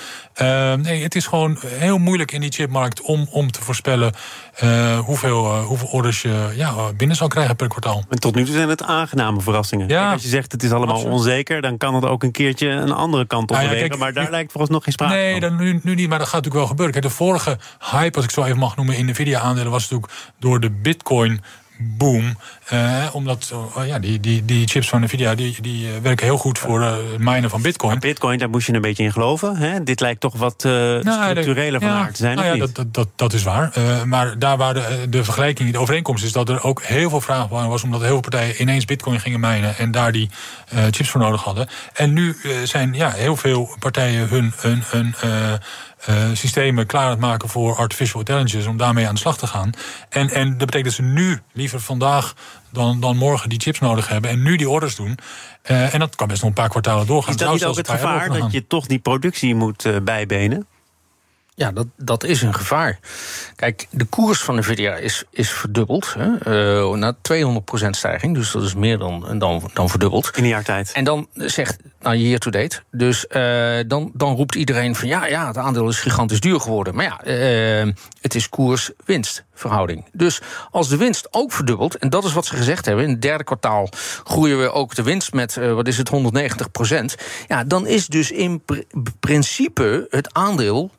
nee, 0.81 1.03
het 1.03 1.15
is 1.15 1.27
gewoon 1.27 1.57
heel 1.65 1.97
moeilijk 1.97 2.31
in 2.31 2.41
die 2.41 2.51
chipmarkt 2.51 3.01
om, 3.01 3.27
om 3.31 3.51
te 3.51 3.61
voorspellen 3.61 4.13
hoeveel, 5.05 5.61
hoeveel 5.61 5.87
orders 5.87 6.21
je 6.21 6.53
ja, 6.55 6.93
binnen 6.97 7.17
zal 7.17 7.27
krijgen 7.27 7.55
per 7.55 7.67
kwartaal. 7.67 8.03
En 8.09 8.19
tot 8.19 8.35
nu 8.35 8.45
toe 8.45 8.55
zijn 8.55 8.69
het 8.69 8.83
aangename 8.83 9.41
verrassingen. 9.41 9.87
Ja, 9.87 10.11
als 10.11 10.21
je 10.21 10.27
zegt 10.27 10.51
het 10.51 10.63
is 10.63 10.71
allemaal 10.71 10.95
absoluut. 10.95 11.17
onzeker, 11.17 11.61
dan 11.61 11.77
kan 11.77 11.95
het 11.95 12.05
ook 12.05 12.23
een 12.23 12.31
keertje 12.31 12.67
een 12.67 12.91
andere 12.91 13.27
kant 13.27 13.51
op 13.51 13.57
nou 13.57 13.75
ja, 13.75 13.95
maar 13.97 14.13
daar 14.13 14.29
lijkt 14.29 14.51
volgens 14.51 14.73
nog 14.73 14.83
geen 14.83 14.93
sprake 14.93 15.13
nee, 15.13 15.41
van. 15.41 15.55
Nee, 15.57 15.73
nu, 15.73 15.79
nu 15.83 15.95
niet, 15.95 16.09
maar 16.09 16.17
dat 16.17 16.27
gaat 16.27 16.43
natuurlijk 16.43 16.53
wel 16.53 16.67
gebeuren. 16.67 16.88
De 16.91 17.09
vorige 17.09 17.57
hype, 17.91 18.15
als 18.15 18.25
ik 18.25 18.31
zo 18.31 18.43
even 18.43 18.57
mag 18.57 18.75
noemen, 18.75 18.95
in 18.95 19.05
Nvidia-aandelen 19.05 19.71
was 19.71 19.89
natuurlijk 19.89 20.13
door 20.39 20.59
de 20.59 20.69
bitcoin 20.69 21.41
boom. 21.79 22.37
Uh, 22.73 23.05
omdat 23.11 23.53
uh, 23.77 23.87
ja, 23.87 23.99
die, 23.99 24.19
die, 24.19 24.45
die 24.45 24.67
chips 24.67 24.89
van 24.89 25.01
Nvidia 25.01 25.35
die, 25.35 25.61
die 25.61 25.87
uh, 25.87 25.97
werken 26.01 26.25
heel 26.25 26.37
goed 26.37 26.57
voor 26.57 26.81
het 26.81 27.17
minen 27.17 27.49
van 27.49 27.61
bitcoin. 27.61 27.91
Maar 27.91 28.01
bitcoin, 28.01 28.39
daar 28.39 28.49
moest 28.49 28.67
je 28.67 28.73
een 28.73 28.81
beetje 28.81 29.03
in 29.03 29.11
geloven. 29.11 29.55
Hè? 29.55 29.83
Dit 29.83 29.99
lijkt 29.99 30.19
toch 30.19 30.35
wat 30.35 30.63
nou, 30.63 31.29
structureler 31.29 31.79
van 31.79 31.89
ja, 31.89 31.95
aard 31.95 32.11
te 32.11 32.21
zijn, 32.21 32.35
nou, 32.35 32.47
ja, 32.47 32.57
dat, 32.57 32.75
dat, 32.75 32.93
dat, 32.93 33.07
dat, 33.15 33.33
is 33.33 33.43
waar. 33.43 33.73
maar 34.05 34.39
daar 34.39 34.57
waar 34.57 34.73
de, 34.73 35.05
de 35.09 35.23
vergelijking, 35.23 35.71
de 35.71 35.79
overeenkomst 35.79 36.23
is... 36.23 36.31
dat 36.31 36.49
er 36.49 36.63
ook 36.63 36.81
heel 36.83 37.09
veel 37.09 37.21
vraag 37.21 37.47
was... 37.47 37.83
omdat 37.83 37.99
heel 37.99 38.09
veel 38.09 38.19
partijen 38.19 38.61
ineens 38.61 38.85
bitcoin 38.85 39.19
gingen 39.19 39.39
mijnen... 39.39 39.77
en 39.77 39.91
daar 39.91 40.11
die 40.11 40.29
chips 40.91 41.09
voor 41.09 41.21
nodig 41.21 41.43
hadden. 41.43 41.67
En 41.93 42.13
nu 42.13 42.37
zijn 42.63 42.93
ja, 42.93 43.11
heel 43.11 43.35
veel 43.35 43.75
partijen 43.79 44.27
hun... 44.27 44.53
hun, 44.61 44.83
hun 44.85 45.15
uh, 46.09 46.15
systemen 46.33 46.85
klaar 46.85 47.03
aan 47.03 47.09
het 47.09 47.19
maken 47.19 47.49
voor 47.49 47.75
artificial 47.75 48.19
intelligence, 48.19 48.69
om 48.69 48.77
daarmee 48.77 49.07
aan 49.07 49.13
de 49.13 49.19
slag 49.19 49.37
te 49.37 49.47
gaan. 49.47 49.71
En, 50.09 50.29
en 50.29 50.47
dat 50.47 50.57
betekent 50.57 50.85
dat 50.85 50.93
ze 50.93 51.01
nu 51.01 51.41
liever 51.51 51.79
vandaag 51.79 52.33
dan, 52.71 52.99
dan 52.99 53.17
morgen 53.17 53.49
die 53.49 53.59
chips 53.59 53.79
nodig 53.79 54.07
hebben 54.07 54.31
en 54.31 54.41
nu 54.41 54.55
die 54.55 54.69
orders 54.69 54.95
doen. 54.95 55.17
Uh, 55.71 55.93
en 55.93 55.99
dat 55.99 56.15
kan 56.15 56.27
best 56.27 56.41
nog 56.41 56.49
een 56.49 56.55
paar 56.55 56.69
kwartalen 56.69 57.07
doorgaan. 57.07 57.33
Is 57.33 57.39
dat 57.39 57.51
niet 57.51 57.65
ook 57.65 57.77
het 57.77 57.89
gevaar 57.89 58.29
dat 58.29 58.51
je 58.51 58.67
toch 58.67 58.85
die 58.85 58.99
productie 58.99 59.55
moet 59.55 59.85
uh, 59.85 59.97
bijbenen? 60.03 60.67
Ja, 61.59 61.71
dat, 61.71 61.87
dat 61.97 62.23
is 62.23 62.41
een 62.41 62.53
gevaar. 62.53 62.99
Kijk, 63.55 63.87
de 63.89 64.05
koers 64.05 64.41
van 64.41 64.55
Nvidia 64.55 64.95
is, 64.95 65.23
is 65.31 65.51
verdubbeld. 65.51 66.15
Hè, 66.17 66.89
uh, 66.89 66.97
naar 66.97 67.13
200% 67.13 67.89
stijging. 67.89 68.35
Dus 68.35 68.51
dat 68.51 68.63
is 68.63 68.75
meer 68.75 68.97
dan, 68.97 69.39
dan, 69.39 69.69
dan 69.73 69.89
verdubbeld. 69.89 70.31
In 70.35 70.43
een 70.43 70.49
jaar 70.49 70.63
tijd. 70.63 70.91
En 70.91 71.03
dan 71.03 71.27
zegt, 71.33 71.77
nou, 71.99 72.15
year 72.15 72.39
to 72.39 72.51
date. 72.51 72.81
Dus 72.91 73.25
uh, 73.29 73.77
dan, 73.87 74.11
dan 74.13 74.35
roept 74.35 74.55
iedereen 74.55 74.95
van 74.95 75.07
ja, 75.07 75.25
ja, 75.25 75.47
het 75.47 75.57
aandeel 75.57 75.89
is 75.89 75.99
gigantisch 75.99 76.39
duur 76.39 76.59
geworden. 76.59 76.95
Maar 76.95 77.05
ja, 77.05 77.25
uh, 77.85 77.93
het 78.21 78.35
is 78.35 78.49
koers-winst 78.49 79.43
verhouding. 79.53 80.05
Dus 80.11 80.41
als 80.71 80.87
de 80.87 80.97
winst 80.97 81.27
ook 81.31 81.51
verdubbelt, 81.51 81.97
en 81.97 82.09
dat 82.09 82.23
is 82.23 82.33
wat 82.33 82.45
ze 82.45 82.55
gezegd 82.55 82.85
hebben... 82.85 83.05
in 83.05 83.11
het 83.11 83.21
derde 83.21 83.43
kwartaal 83.43 83.89
groeien 84.23 84.59
we 84.59 84.71
ook 84.71 84.95
de 84.95 85.03
winst 85.03 85.33
met, 85.33 85.55
wat 85.55 85.87
is 85.87 85.97
het, 85.97 86.09
190 86.09 86.71
procent... 86.71 87.15
ja, 87.47 87.63
dan 87.63 87.87
is 87.87 88.07
dus 88.07 88.31
in 88.31 88.61
pr 88.65 88.73
principe 89.19 90.07
het 90.09 90.33
aandeel 90.33 90.91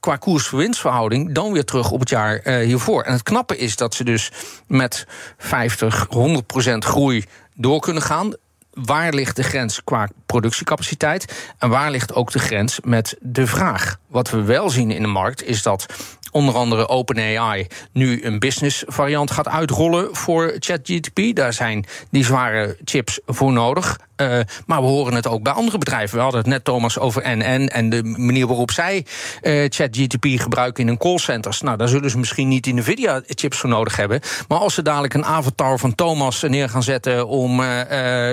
qua 0.00 0.16
koers-winstverhouding 0.16 1.34
dan 1.34 1.52
weer 1.52 1.64
terug 1.64 1.90
op 1.90 2.00
het 2.00 2.08
jaar 2.08 2.40
uh, 2.44 2.66
hiervoor. 2.66 3.02
En 3.02 3.12
het 3.12 3.22
knappe 3.22 3.56
is 3.56 3.76
dat 3.76 3.94
ze 3.94 4.04
dus 4.04 4.32
met 4.66 5.06
50, 5.38 6.06
100 6.08 6.46
procent 6.46 6.84
groei 6.84 7.24
door 7.54 7.80
kunnen 7.80 8.02
gaan. 8.02 8.32
Waar 8.72 9.12
ligt 9.12 9.36
de 9.36 9.42
grens 9.42 9.84
qua 9.84 10.08
productiecapaciteit? 10.26 11.52
En 11.58 11.68
waar 11.68 11.90
ligt 11.90 12.14
ook 12.14 12.32
de 12.32 12.38
grens 12.38 12.80
met 12.84 13.16
de 13.20 13.46
vraag? 13.46 13.96
Wat 14.06 14.30
we 14.30 14.42
wel 14.42 14.70
zien 14.70 14.90
in 14.90 15.02
de 15.02 15.08
markt 15.08 15.44
is 15.44 15.62
dat 15.62 15.86
onder 16.30 16.54
andere 16.54 16.88
OpenAI 16.88 17.66
nu 17.92 18.24
een 18.24 18.38
business 18.38 18.84
variant 18.86 19.30
gaat 19.30 19.48
uitrollen 19.48 20.16
voor 20.16 20.54
ChatGPT. 20.58 21.36
Daar 21.36 21.52
zijn 21.52 21.84
die 22.10 22.24
zware 22.24 22.76
chips 22.84 23.20
voor 23.26 23.52
nodig. 23.52 23.98
Uh, 24.20 24.38
maar 24.66 24.80
we 24.80 24.86
horen 24.86 25.14
het 25.14 25.26
ook 25.26 25.42
bij 25.42 25.52
andere 25.52 25.78
bedrijven. 25.78 26.16
We 26.16 26.22
hadden 26.22 26.40
het 26.40 26.48
net, 26.48 26.64
Thomas, 26.64 26.98
over 26.98 27.22
NN 27.36 27.68
en 27.68 27.90
de 27.90 28.02
manier 28.02 28.46
waarop 28.46 28.70
zij 28.70 29.06
uh, 29.42 29.66
ChatGTP 29.68 30.26
gebruiken 30.40 30.82
in 30.82 30.88
hun 30.88 30.98
callcenters. 30.98 31.60
Nou, 31.60 31.76
daar 31.76 31.88
zullen 31.88 32.10
ze 32.10 32.18
misschien 32.18 32.48
niet 32.48 32.66
NVIDIA-chips 32.66 33.58
voor 33.58 33.68
nodig 33.68 33.96
hebben. 33.96 34.20
Maar 34.48 34.58
als 34.58 34.74
ze 34.74 34.82
dadelijk 34.82 35.14
een 35.14 35.24
avatar 35.24 35.78
van 35.78 35.94
Thomas 35.94 36.42
neer 36.42 36.68
gaan 36.68 36.82
zetten 36.82 37.28
om 37.28 37.60
uh, 37.60 37.66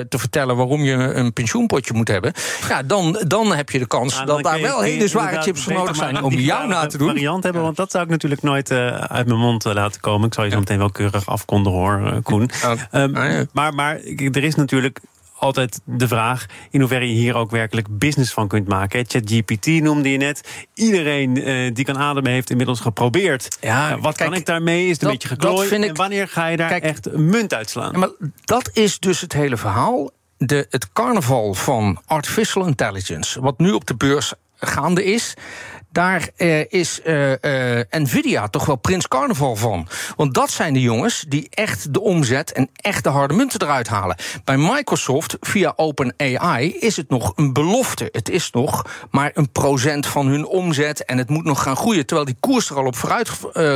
te 0.09 0.19
vertellen 0.27 0.55
waarom 0.55 0.83
je 0.83 0.93
een 0.93 1.33
pensioenpotje 1.33 1.93
moet 1.93 2.07
hebben, 2.07 2.33
ja, 2.67 2.83
dan, 2.83 3.23
dan 3.27 3.55
heb 3.55 3.69
je 3.69 3.79
de 3.79 3.87
kans 3.87 4.25
dat 4.25 4.43
daar 4.43 4.61
wel 4.61 4.81
hele 4.81 5.07
zware 5.07 5.41
chips 5.41 5.63
voor 5.63 5.73
nodig 5.73 5.95
zijn 5.95 6.23
om 6.23 6.33
jou 6.33 6.67
na 6.67 6.85
te 6.85 6.97
doen. 6.97 7.07
variant 7.07 7.43
hebben, 7.43 7.61
want 7.61 7.75
dat 7.75 7.91
zou 7.91 8.03
ik 8.03 8.09
natuurlijk 8.09 8.41
nooit 8.41 8.71
uit 8.71 9.27
mijn 9.27 9.39
mond 9.39 9.63
laten 9.63 10.01
komen. 10.01 10.27
Ik 10.27 10.33
zal 10.33 10.43
je 10.43 10.51
zo 10.51 10.59
meteen 10.59 10.77
wel 10.77 10.91
keurig 10.91 11.27
afkondigen 11.27 11.79
hoor, 11.79 12.21
Koen. 12.23 12.49
Oh. 12.65 13.01
Um, 13.01 13.47
maar, 13.53 13.73
maar 13.73 13.99
er 14.31 14.43
is 14.43 14.55
natuurlijk 14.55 14.99
altijd 15.39 15.81
de 15.83 16.07
vraag 16.07 16.45
in 16.71 16.79
hoeverre 16.79 17.07
je 17.07 17.13
hier 17.13 17.35
ook 17.35 17.51
werkelijk 17.51 17.87
business 17.99 18.33
van 18.33 18.47
kunt 18.47 18.67
maken. 18.67 19.05
ChatGPT 19.07 19.67
noemde 19.67 20.11
je 20.11 20.17
net. 20.17 20.67
Iedereen 20.73 21.47
uh, 21.47 21.73
die 21.73 21.85
kan 21.85 21.97
ademen 21.97 22.31
heeft 22.31 22.49
inmiddels 22.49 22.79
geprobeerd. 22.79 23.57
Ja, 23.61 23.89
uh, 23.89 24.01
wat 24.01 24.15
kijk, 24.15 24.29
kan 24.29 24.39
ik 24.39 24.45
daarmee? 24.45 24.85
Is 24.85 24.91
het 24.91 25.01
een 25.01 25.09
beetje 25.09 25.27
geklooid? 25.27 25.71
En 25.71 25.95
wanneer 25.95 26.27
ga 26.27 26.47
je 26.47 26.57
daar 26.57 26.69
kijk, 26.69 26.83
echt 26.83 27.11
munt 27.11 27.53
uitslaan? 27.53 27.91
Ja, 27.91 27.97
maar 27.97 28.09
dat 28.45 28.69
is 28.73 28.99
dus 28.99 29.21
het 29.21 29.33
hele 29.33 29.57
verhaal. 29.57 30.09
De, 30.37 30.67
het 30.69 30.91
carnaval 30.93 31.53
van 31.53 32.01
artificial 32.05 32.65
intelligence, 32.65 33.41
wat 33.41 33.57
nu 33.57 33.71
op 33.71 33.87
de 33.87 33.95
beurs 33.95 34.33
gaande 34.59 35.03
is 35.03 35.33
daar 35.97 36.29
uh, 36.37 36.63
is 36.67 36.99
uh, 37.05 37.29
uh, 37.29 37.81
Nvidia 37.89 38.47
toch 38.47 38.65
wel 38.65 38.75
prins 38.75 39.07
carnaval 39.07 39.55
van. 39.55 39.87
Want 40.15 40.33
dat 40.33 40.51
zijn 40.51 40.73
de 40.73 40.81
jongens 40.81 41.25
die 41.27 41.47
echt 41.49 41.93
de 41.93 42.01
omzet 42.01 42.51
en 42.51 42.69
echt 42.75 43.03
de 43.03 43.09
harde 43.09 43.33
munten 43.33 43.61
eruit 43.61 43.87
halen. 43.87 44.15
Bij 44.43 44.57
Microsoft 44.57 45.37
via 45.39 45.73
OpenAI 45.75 46.77
is 46.79 46.97
het 46.97 47.09
nog 47.09 47.33
een 47.35 47.53
belofte. 47.53 48.09
Het 48.11 48.29
is 48.29 48.51
nog 48.51 48.85
maar 49.11 49.31
een 49.33 49.51
procent 49.51 50.07
van 50.07 50.27
hun 50.27 50.45
omzet 50.45 51.05
en 51.05 51.17
het 51.17 51.29
moet 51.29 51.43
nog 51.43 51.63
gaan 51.63 51.75
groeien. 51.75 52.05
Terwijl 52.05 52.27
die 52.27 52.37
koers 52.39 52.69
er 52.69 52.75
al 52.75 52.85
op 52.85 52.95
vooruit 52.95 53.29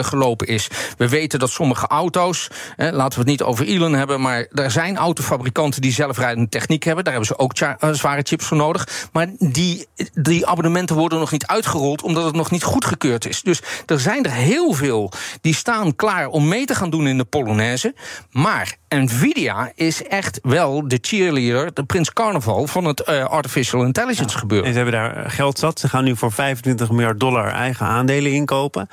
gelopen 0.06 0.48
is. 0.48 0.68
We 0.98 1.10
weten 1.10 1.40
dat 1.40 1.50
sommige 1.50 1.88
auto's, 1.88 2.48
laten 2.78 3.14
we 3.14 3.20
het 3.20 3.26
niet 3.26 3.44
over 3.44 3.66
Elon 3.66 3.94
hebben, 3.94 4.22
maar 4.22 4.48
er 4.52 4.72
zijn 4.72 4.98
autofabrikanten 4.98 5.82
die 5.82 5.92
zelfrijdende 5.92 6.50
techniek 6.50 6.84
hebben. 6.84 7.04
Daar 7.04 7.14
hebben 7.14 7.36
ze 7.36 7.40
ook 7.40 7.58
zware 7.96 8.22
chips 8.24 8.46
voor 8.46 8.58
nodig. 8.58 9.10
Maar 9.12 9.28
die, 9.38 9.88
die 10.14 10.48
abonnementen 10.48 10.96
worden 10.96 11.20
nog 11.20 11.32
niet 11.32 11.46
uitgerold 11.46 12.02
omdat 12.12 12.26
het 12.26 12.36
nog 12.36 12.52
niet 12.52 12.64
goedgekeurd 12.64 13.26
is. 13.26 13.42
Dus 13.42 13.62
er 13.86 14.00
zijn 14.00 14.24
er 14.24 14.32
heel 14.32 14.74
veel 14.74 15.12
die 15.42 15.56
staan 15.56 15.96
klaar 15.96 16.28
om 16.28 16.48
mee 16.48 16.66
te 16.66 16.76
gaan 16.76 16.90
doen 16.90 17.08
in 17.08 17.18
de 17.18 17.24
Polonaise. 17.24 17.96
Maar 18.32 18.76
Nvidia 18.90 19.72
is 19.76 20.04
echt 20.04 20.40
wel 20.44 20.88
de 20.88 20.98
cheerleader, 21.02 21.74
de 21.74 21.84
prins 21.84 22.14
carnaval 22.14 22.68
van 22.68 22.86
het 22.86 23.04
uh, 23.10 23.26
artificial 23.26 23.84
intelligence 23.84 24.38
gebeuren. 24.38 24.68
En 24.68 24.74
ze 24.74 24.80
hebben 24.80 25.00
daar 25.00 25.32
geld 25.32 25.60
zat. 25.60 25.80
Ze 25.80 25.90
gaan 25.90 26.04
nu 26.04 26.16
voor 26.16 26.32
25 26.32 26.92
miljard 26.92 27.20
dollar 27.20 27.48
eigen 27.52 27.86
aandelen 27.86 28.32
inkopen 28.32 28.90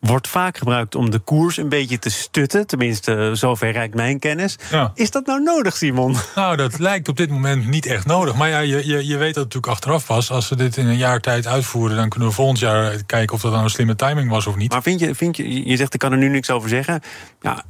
wordt 0.00 0.28
vaak 0.28 0.58
gebruikt 0.58 0.94
om 0.94 1.10
de 1.10 1.18
koers 1.18 1.56
een 1.56 1.68
beetje 1.68 1.98
te 1.98 2.10
stutten. 2.10 2.66
Tenminste, 2.66 3.30
zover 3.32 3.70
rijkt 3.72 3.94
mijn 3.94 4.18
kennis. 4.18 4.56
Is 4.94 5.10
dat 5.10 5.26
nou 5.26 5.42
nodig, 5.42 5.76
Simon? 5.76 6.16
Nou, 6.34 6.56
dat 6.56 6.78
lijkt 6.78 7.08
op 7.08 7.16
dit 7.16 7.30
moment 7.30 7.66
niet 7.66 7.86
echt 7.86 8.06
nodig. 8.06 8.34
Maar 8.34 8.48
ja, 8.48 8.58
je, 8.58 8.86
je, 8.86 9.06
je 9.06 9.16
weet 9.16 9.34
dat 9.34 9.44
natuurlijk 9.44 9.72
achteraf 9.72 10.06
was. 10.06 10.30
Als 10.30 10.48
we 10.48 10.56
dit 10.56 10.76
in 10.76 10.86
een 10.86 10.96
jaar 10.96 11.20
tijd 11.20 11.46
uitvoeren... 11.46 11.96
dan 11.96 12.08
kunnen 12.08 12.28
we 12.28 12.34
volgend 12.34 12.58
jaar 12.58 13.04
kijken 13.06 13.34
of 13.34 13.40
dat 13.40 13.50
nou 13.50 13.64
een 13.64 13.70
slimme 13.70 13.96
timing 13.96 14.30
was 14.30 14.46
of 14.46 14.56
niet. 14.56 14.72
Maar 14.72 14.82
vind 14.82 15.00
je, 15.00 15.14
vind 15.14 15.36
je, 15.36 15.68
je 15.68 15.76
zegt 15.76 15.94
ik 15.94 16.00
kan 16.00 16.12
er 16.12 16.18
nu 16.18 16.28
niks 16.28 16.50
over 16.50 16.68
zeggen. 16.68 17.00
Ja, 17.40 17.64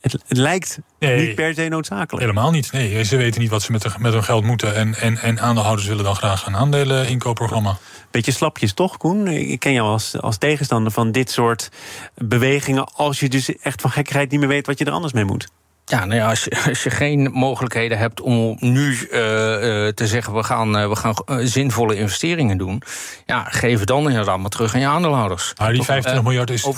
het, 0.00 0.12
het, 0.12 0.38
lijkt 0.38 0.78
niet 0.98 1.34
per 1.34 1.54
se 1.54 1.68
noodzakelijk. 1.68 2.20
Helemaal 2.26 2.50
niet. 2.50 2.72
Nee, 2.72 3.04
ze 3.04 3.16
weten 3.16 3.40
niet 3.40 3.50
wat 3.50 3.62
ze 3.62 3.72
met, 3.72 3.98
met 3.98 4.12
hun 4.12 4.24
geld 4.24 4.44
moeten. 4.44 4.74
En, 4.74 4.94
en, 4.94 5.18
en 5.18 5.40
aandeelhouders 5.40 5.88
willen 5.88 6.04
dan 6.04 6.16
graag 6.16 6.46
een 6.46 6.56
aandeleninkoopprogramma. 6.56 7.78
Beetje 8.10 8.32
slapjes 8.32 8.72
toch, 8.72 8.96
Koen? 8.96 9.26
Ik 9.26 9.60
ken 9.60 9.72
jou 9.72 9.88
als, 9.88 10.20
als 10.20 10.38
tegenstander 10.38 10.92
van 10.92 11.12
dit 11.12 11.30
soort 11.30 11.70
bewegingen... 12.14 12.88
als 12.94 13.20
je 13.20 13.28
dus 13.28 13.56
echt 13.56 13.80
van 13.80 13.90
gekkigheid 13.90 14.30
niet 14.30 14.40
meer 14.40 14.48
weet 14.48 14.66
wat 14.66 14.78
je 14.78 14.84
er 14.84 14.92
anders 14.92 15.12
mee 15.12 15.24
moet. 15.24 15.48
Ja, 15.88 16.04
nou 16.04 16.20
ja, 16.20 16.28
als, 16.28 16.44
je, 16.44 16.62
als 16.68 16.82
je 16.82 16.90
geen 16.90 17.30
mogelijkheden 17.32 17.98
hebt 17.98 18.20
om 18.20 18.56
nu 18.60 18.88
uh, 18.90 19.20
uh, 19.20 19.88
te 19.88 20.06
zeggen... 20.06 20.34
we 20.34 20.42
gaan, 20.42 20.78
uh, 20.78 20.88
we 20.88 20.96
gaan 20.96 21.14
zinvolle 21.46 21.96
investeringen 21.96 22.58
doen... 22.58 22.82
ja, 23.26 23.44
geef 23.44 23.78
het 23.78 23.88
dan 23.88 24.08
inderdaad 24.08 24.38
maar 24.38 24.50
terug 24.50 24.74
aan 24.74 24.80
je 24.80 24.86
aandeelhouders. 24.86 25.52
Maar 25.56 25.72
die 25.72 25.82
25 25.82 26.22
miljard 26.22 26.50
is 26.50 26.66
2% 26.66 26.70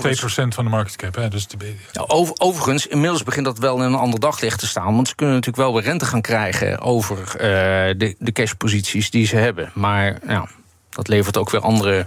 van 0.49 0.65
de 0.65 0.71
market 0.71 0.97
cap. 0.97 1.15
Hè? 1.15 1.29
Dus 1.29 1.47
de... 1.47 1.75
ja, 1.93 2.05
over, 2.07 2.35
overigens, 2.39 2.87
inmiddels 2.87 3.23
begint 3.23 3.45
dat 3.45 3.59
wel 3.59 3.77
in 3.77 3.83
een 3.83 3.95
ander 3.95 4.21
daglicht 4.21 4.59
te 4.59 4.67
staan... 4.67 4.95
want 4.95 5.09
ze 5.09 5.15
kunnen 5.15 5.35
natuurlijk 5.35 5.63
wel 5.65 5.75
weer 5.75 5.83
rente 5.83 6.05
gaan 6.05 6.21
krijgen... 6.21 6.81
over 6.81 7.19
de, 7.97 8.15
de 8.19 8.33
cashposities 8.33 9.11
die 9.11 9.27
ze 9.27 9.37
hebben. 9.37 9.71
Maar 9.75 10.19
ja, 10.27 10.49
dat 10.91 11.09
levert 11.09 11.37
ook 11.37 11.51
weer 11.51 11.61
andere 11.61 12.07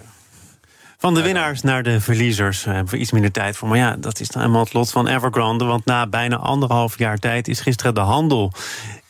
van 0.97 1.13
de 1.13 1.21
winnaars 1.21 1.61
naar 1.61 1.83
de 1.83 2.01
verliezers 2.01 2.63
hebben 2.63 2.93
we 2.93 2.99
iets 2.99 3.11
minder 3.11 3.31
tijd 3.31 3.57
voor. 3.57 3.67
Maar 3.67 3.77
ja, 3.77 3.95
dat 3.99 4.19
is 4.19 4.27
dan 4.27 4.41
helemaal 4.41 4.63
het 4.63 4.73
lot 4.73 4.91
van 4.91 5.07
Evergrande. 5.07 5.65
Want 5.65 5.85
na 5.85 6.07
bijna 6.07 6.37
anderhalf 6.37 6.97
jaar 6.97 7.17
tijd 7.17 7.47
is 7.47 7.59
gisteren 7.59 7.95
de 7.95 7.99
handel 7.99 8.51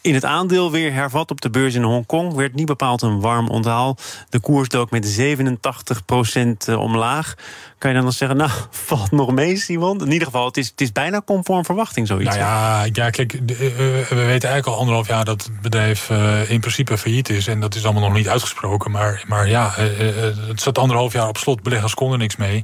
in 0.04 0.14
het 0.14 0.26
aandeel 0.26 0.72
weer 0.72 0.94
hervat 0.94 1.32
op 1.32 1.42
de 1.42 1.50
beurs 1.50 1.74
in 1.74 1.84
Hongkong. 1.84 2.34
Werd 2.34 2.54
niet 2.54 2.66
bepaald 2.66 3.02
een 3.02 3.20
warm 3.20 3.50
onthaal. 3.50 3.98
De 4.30 4.40
koers 4.40 4.70
dook 4.70 4.92
met 4.92 5.20
87% 5.20 6.68
eh, 6.68 6.80
omlaag. 6.80 7.36
Kan 7.84 7.92
je 7.92 7.98
dan 7.98 8.08
nog 8.08 8.18
zeggen, 8.18 8.38
nou, 8.38 8.52
valt 8.88 9.12
nog 9.12 9.32
mee, 9.32 9.58
Simon? 9.58 10.02
In 10.02 10.12
ieder 10.12 10.28
geval, 10.28 10.46
het 10.46 10.58
is, 10.58 10.68
het 10.68 10.82
is 10.82 10.92
bijna 10.92 11.22
conform 11.26 11.66
verwachting, 11.66 12.08
zoiets. 12.08 12.30
Nou 12.30 12.40
ja, 12.40 12.84
ja 12.94 13.10
kijk, 13.10 13.34
eh, 13.34 13.40
we 13.48 14.06
weten 14.10 14.50
eigenlijk 14.50 14.68
al 14.68 14.78
anderhalf 14.78 15.08
jaar... 15.08 15.26
dat 15.26 15.44
het 15.44 15.62
bedrijf 15.62 16.10
uh, 16.10 16.50
in 16.50 16.60
principe 16.60 16.98
failliet 16.98 17.30
is. 17.30 17.48
En 17.48 17.60
dat 17.60 17.76
is 17.76 17.84
allemaal 17.84 18.04
nog 18.04 18.14
niet 18.14 18.30
uitgesproken. 18.30 18.92
Maar, 18.92 19.24
maar 19.28 19.50
ja, 19.50 19.74
uh, 19.80 19.86
het 20.48 20.62
zat 20.62 20.78
anderhalf 20.78 21.14
jaar 21.14 21.28
op 21.28 21.38
slot. 21.38 21.64
Beleggers 21.64 21.94
konden 21.94 22.20
niks 22.20 22.36
mee. 22.36 22.64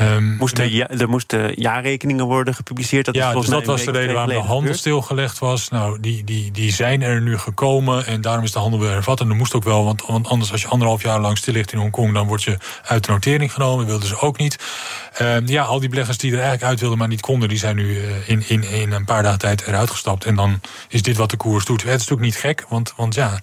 Um, 0.00 0.36
moesten, 0.36 0.72
ja, 0.72 0.88
er 0.88 1.08
moesten 1.08 1.60
jaarrekeningen 1.60 2.24
worden 2.24 2.54
gepubliceerd. 2.54 3.04
Dat 3.04 3.14
ja, 3.14 3.32
dus 3.32 3.46
dat 3.46 3.64
was 3.64 3.84
de 3.84 3.90
reden 3.90 4.14
waarom 4.14 4.34
de 4.34 4.40
handel 4.40 4.74
stilgelegd 4.74 5.38
was. 5.38 5.68
Nou, 5.68 6.00
die, 6.00 6.24
die, 6.24 6.50
die 6.50 6.72
zijn 6.72 7.02
er 7.02 7.22
nu 7.22 7.38
gekomen 7.38 8.06
en 8.06 8.20
daarom 8.20 8.44
is 8.44 8.52
de 8.52 8.58
handel 8.58 8.80
weer 8.80 8.90
hervat. 8.90 9.20
En 9.20 9.28
dat 9.28 9.36
moest 9.36 9.54
ook 9.54 9.64
wel, 9.64 9.84
want, 9.84 10.06
want 10.06 10.28
anders 10.28 10.52
als 10.52 10.62
je 10.62 10.68
anderhalf 10.68 11.02
jaar 11.02 11.20
lang 11.20 11.38
stil 11.38 11.54
ligt 11.54 11.72
in 11.72 11.78
Hongkong... 11.78 12.14
dan 12.14 12.26
word 12.26 12.42
je 12.42 12.58
uit 12.82 13.04
de 13.04 13.12
notering 13.12 13.52
genomen, 13.52 13.86
wilden 13.86 14.08
ze 14.08 14.20
ook 14.20 14.38
niet. 14.38 14.57
Uh, 15.20 15.46
ja, 15.46 15.62
al 15.62 15.80
die 15.80 15.88
beleggers 15.88 16.18
die 16.18 16.30
er 16.30 16.38
eigenlijk 16.38 16.70
uit 16.70 16.80
wilden, 16.80 16.98
maar 16.98 17.08
niet 17.08 17.20
konden... 17.20 17.48
die 17.48 17.58
zijn 17.58 17.76
nu 17.76 17.94
uh, 17.94 18.28
in, 18.28 18.44
in, 18.48 18.62
in 18.62 18.92
een 18.92 19.04
paar 19.04 19.22
dagen 19.22 19.38
tijd 19.38 19.66
eruit 19.66 19.90
gestapt. 19.90 20.24
En 20.24 20.34
dan 20.34 20.60
is 20.88 21.02
dit 21.02 21.16
wat 21.16 21.30
de 21.30 21.36
koers 21.36 21.64
doet. 21.64 21.82
Het 21.82 21.90
is 21.90 22.08
natuurlijk 22.08 22.20
niet 22.20 22.36
gek, 22.36 22.64
want, 22.68 22.92
want 22.96 23.14
ja... 23.14 23.38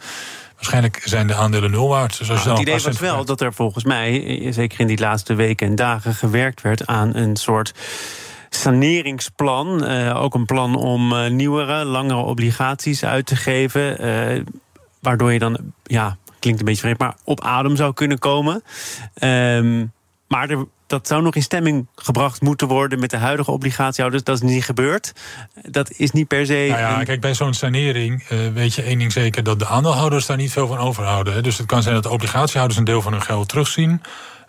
Waarschijnlijk 0.55 1.01
zijn 1.03 1.27
de 1.27 1.35
aandelen 1.35 1.71
nul 1.71 1.87
waard. 1.87 2.17
Dus 2.17 2.29
als 2.29 2.45
nou, 2.45 2.59
het 2.59 2.67
idee 2.67 2.81
was 2.81 2.99
wel 2.99 3.25
dat 3.25 3.41
er 3.41 3.53
volgens 3.53 3.83
mij, 3.83 4.39
zeker 4.51 4.79
in 4.79 4.87
die 4.87 4.99
laatste 4.99 5.33
weken 5.33 5.67
en 5.67 5.75
dagen, 5.75 6.13
gewerkt 6.13 6.61
werd 6.61 6.85
aan 6.85 7.15
een 7.15 7.35
soort 7.35 7.73
saneringsplan. 8.49 9.91
Uh, 9.91 10.21
ook 10.21 10.33
een 10.33 10.45
plan 10.45 10.75
om 10.75 11.13
uh, 11.13 11.29
nieuwere, 11.29 11.85
langere 11.85 12.19
obligaties 12.19 13.03
uit 13.03 13.25
te 13.25 13.35
geven. 13.35 14.05
Uh, 14.05 14.43
waardoor 14.99 15.33
je 15.33 15.39
dan, 15.39 15.57
ja, 15.83 16.17
klinkt 16.39 16.59
een 16.59 16.65
beetje 16.65 16.81
vreemd, 16.81 16.99
maar 16.99 17.15
op 17.23 17.41
adem 17.41 17.75
zou 17.75 17.93
kunnen 17.93 18.19
komen. 18.19 18.63
Um, 19.23 19.91
maar 20.27 20.49
er, 20.49 20.65
dat 20.87 21.07
zou 21.07 21.21
nog 21.21 21.35
in 21.35 21.41
stemming 21.41 21.87
gebracht 21.95 22.41
moeten 22.41 22.67
worden 22.67 22.99
met 22.99 23.09
de 23.09 23.17
huidige 23.17 23.51
obligatiehouders. 23.51 24.23
Dat 24.23 24.35
is 24.35 24.41
niet 24.41 24.63
gebeurd. 24.63 25.13
Dat 25.61 25.91
is 25.91 26.11
niet 26.11 26.27
per 26.27 26.45
se. 26.45 26.65
Nou 26.69 26.79
ja, 26.79 27.03
kijk, 27.03 27.21
bij 27.21 27.33
zo'n 27.33 27.53
sanering 27.53 28.27
weet 28.53 28.73
je 28.73 28.81
één 28.81 28.99
ding 28.99 29.11
zeker: 29.11 29.43
dat 29.43 29.59
de 29.59 29.65
aandeelhouders 29.67 30.25
daar 30.25 30.37
niet 30.37 30.51
veel 30.51 30.67
van 30.67 30.77
overhouden. 30.77 31.33
Hè. 31.33 31.41
Dus 31.41 31.57
het 31.57 31.67
kan 31.67 31.81
zijn 31.81 31.93
dat 31.93 32.03
de 32.03 32.09
obligatiehouders 32.09 32.79
een 32.79 32.85
deel 32.85 33.01
van 33.01 33.11
hun 33.11 33.21
geld 33.21 33.47
terugzien. 33.47 34.01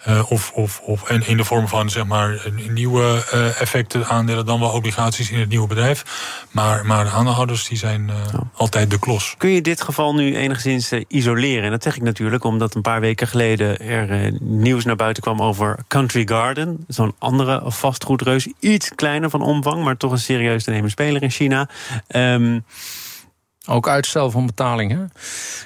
Uh, 0.09 0.31
of, 0.31 0.53
of, 0.55 0.81
of 0.81 1.09
en 1.09 1.27
in 1.27 1.37
de 1.37 1.45
vorm 1.45 1.69
van 1.69 1.91
zeg 1.91 2.07
maar, 2.07 2.51
nieuwe 2.69 3.25
uh, 3.35 3.61
effecten, 3.61 4.07
aandelen, 4.07 4.47
dan 4.47 4.61
wel 4.61 4.71
obligaties 4.71 5.31
in 5.31 5.39
het 5.39 5.49
nieuwe 5.49 5.67
bedrijf. 5.67 6.05
Maar, 6.51 6.87
maar 6.87 7.05
de 7.05 7.11
aandeelhouders 7.11 7.69
die 7.69 7.79
zijn 7.79 8.09
uh, 8.09 8.15
altijd 8.53 8.91
de 8.91 8.99
klos. 8.99 9.35
Kun 9.39 9.51
je 9.51 9.61
dit 9.61 9.83
geval 9.83 10.15
nu 10.15 10.37
enigszins 10.37 10.93
isoleren? 11.09 11.65
En 11.65 11.71
dat 11.71 11.83
zeg 11.83 11.97
ik 11.97 12.03
natuurlijk 12.03 12.45
omdat 12.45 12.75
een 12.75 12.83
paar 12.83 13.01
weken 13.01 13.29
geleden 13.29 13.81
er 13.81 14.33
nieuws 14.41 14.85
naar 14.85 14.97
buiten 14.97 15.23
kwam 15.23 15.43
over 15.43 15.79
Country 15.89 16.27
Garden. 16.27 16.85
Zo'n 16.89 17.15
andere 17.19 17.63
vastgoedreus. 17.65 18.49
Iets 18.61 18.95
kleiner 18.95 19.31
van 19.31 19.43
omvang, 19.43 19.85
maar 19.85 19.97
toch 19.97 20.13
een 20.13 20.19
serieus 20.19 20.65
te 20.65 20.71
nemen 20.71 20.91
speler 20.91 21.23
in 21.23 21.31
China. 21.31 21.69
Um, 22.09 22.65
ook 23.67 23.89
uitstel 23.89 24.31
van 24.31 24.47
betalingen. 24.47 25.13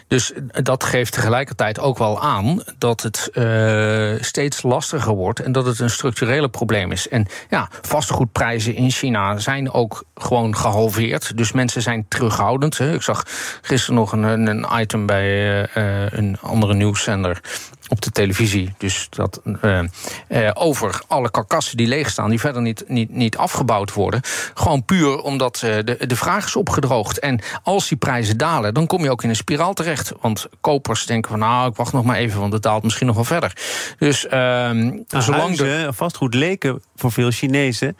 Dus 0.06 0.32
dat 0.62 0.84
geeft 0.84 1.12
tegelijkertijd 1.12 1.78
ook 1.78 1.98
wel 1.98 2.20
aan 2.20 2.62
dat 2.78 3.02
het 3.02 3.30
uh, 3.32 4.12
steeds 4.20 4.62
lastiger 4.62 5.14
wordt 5.14 5.40
en 5.40 5.52
dat 5.52 5.66
het 5.66 5.78
een 5.78 5.90
structurele 5.90 6.48
probleem 6.48 6.92
is. 6.92 7.08
En 7.08 7.26
ja, 7.50 7.68
vastgoedprijzen 7.82 8.74
in 8.74 8.90
China 8.90 9.38
zijn 9.38 9.72
ook 9.72 10.04
gewoon 10.14 10.56
gehalveerd. 10.56 11.36
Dus 11.36 11.52
mensen 11.52 11.82
zijn 11.82 12.06
terughoudend. 12.08 12.78
Ik 12.78 13.02
zag 13.02 13.24
gisteren 13.62 13.94
nog 13.94 14.12
een, 14.12 14.22
een 14.46 14.66
item 14.80 15.06
bij 15.06 15.60
uh, 15.76 16.10
een 16.10 16.38
andere 16.40 16.74
nieuwszender 16.74 17.40
op 17.90 18.00
de 18.00 18.10
televisie. 18.10 18.74
Dus 18.78 19.06
dat 19.10 19.40
uh, 19.44 19.82
uh, 20.28 20.50
over 20.54 21.00
alle 21.06 21.30
karkassen 21.30 21.76
die 21.76 21.86
leegstaan, 21.86 22.30
die 22.30 22.40
verder 22.40 22.62
niet, 22.62 22.84
niet, 22.86 23.10
niet 23.10 23.36
afgebouwd 23.36 23.92
worden. 23.92 24.20
Gewoon 24.54 24.84
puur 24.84 25.22
omdat 25.22 25.62
uh, 25.64 25.76
de, 25.84 26.06
de 26.06 26.16
vraag 26.16 26.46
is 26.46 26.56
opgedroogd. 26.56 27.18
En 27.18 27.40
als 27.62 27.88
die 27.88 27.98
prijzen 27.98 28.36
dalen, 28.36 28.74
dan 28.74 28.86
kom 28.86 29.02
je 29.02 29.10
ook 29.10 29.22
in 29.22 29.28
een 29.28 29.36
spiraal 29.36 29.72
terecht. 29.72 30.12
Want 30.20 30.46
kopers 30.60 31.06
denken 31.06 31.30
van 31.30 31.38
nou, 31.38 31.70
ik 31.70 31.76
wacht 31.76 31.92
nog 31.92 32.04
maar 32.04 32.16
even, 32.16 32.40
want 32.40 32.52
het 32.52 32.62
daalt 32.62 32.82
misschien 32.82 33.06
nog 33.06 33.16
wel 33.16 33.24
verder. 33.24 33.52
Dus 33.98 34.26
nou, 34.30 35.04
zolang 35.08 35.56
de 35.56 35.88
vastgoed 35.92 36.34
leken 36.34 36.82
voor 36.96 37.12
veel 37.12 37.30
Chinezen 37.30 37.96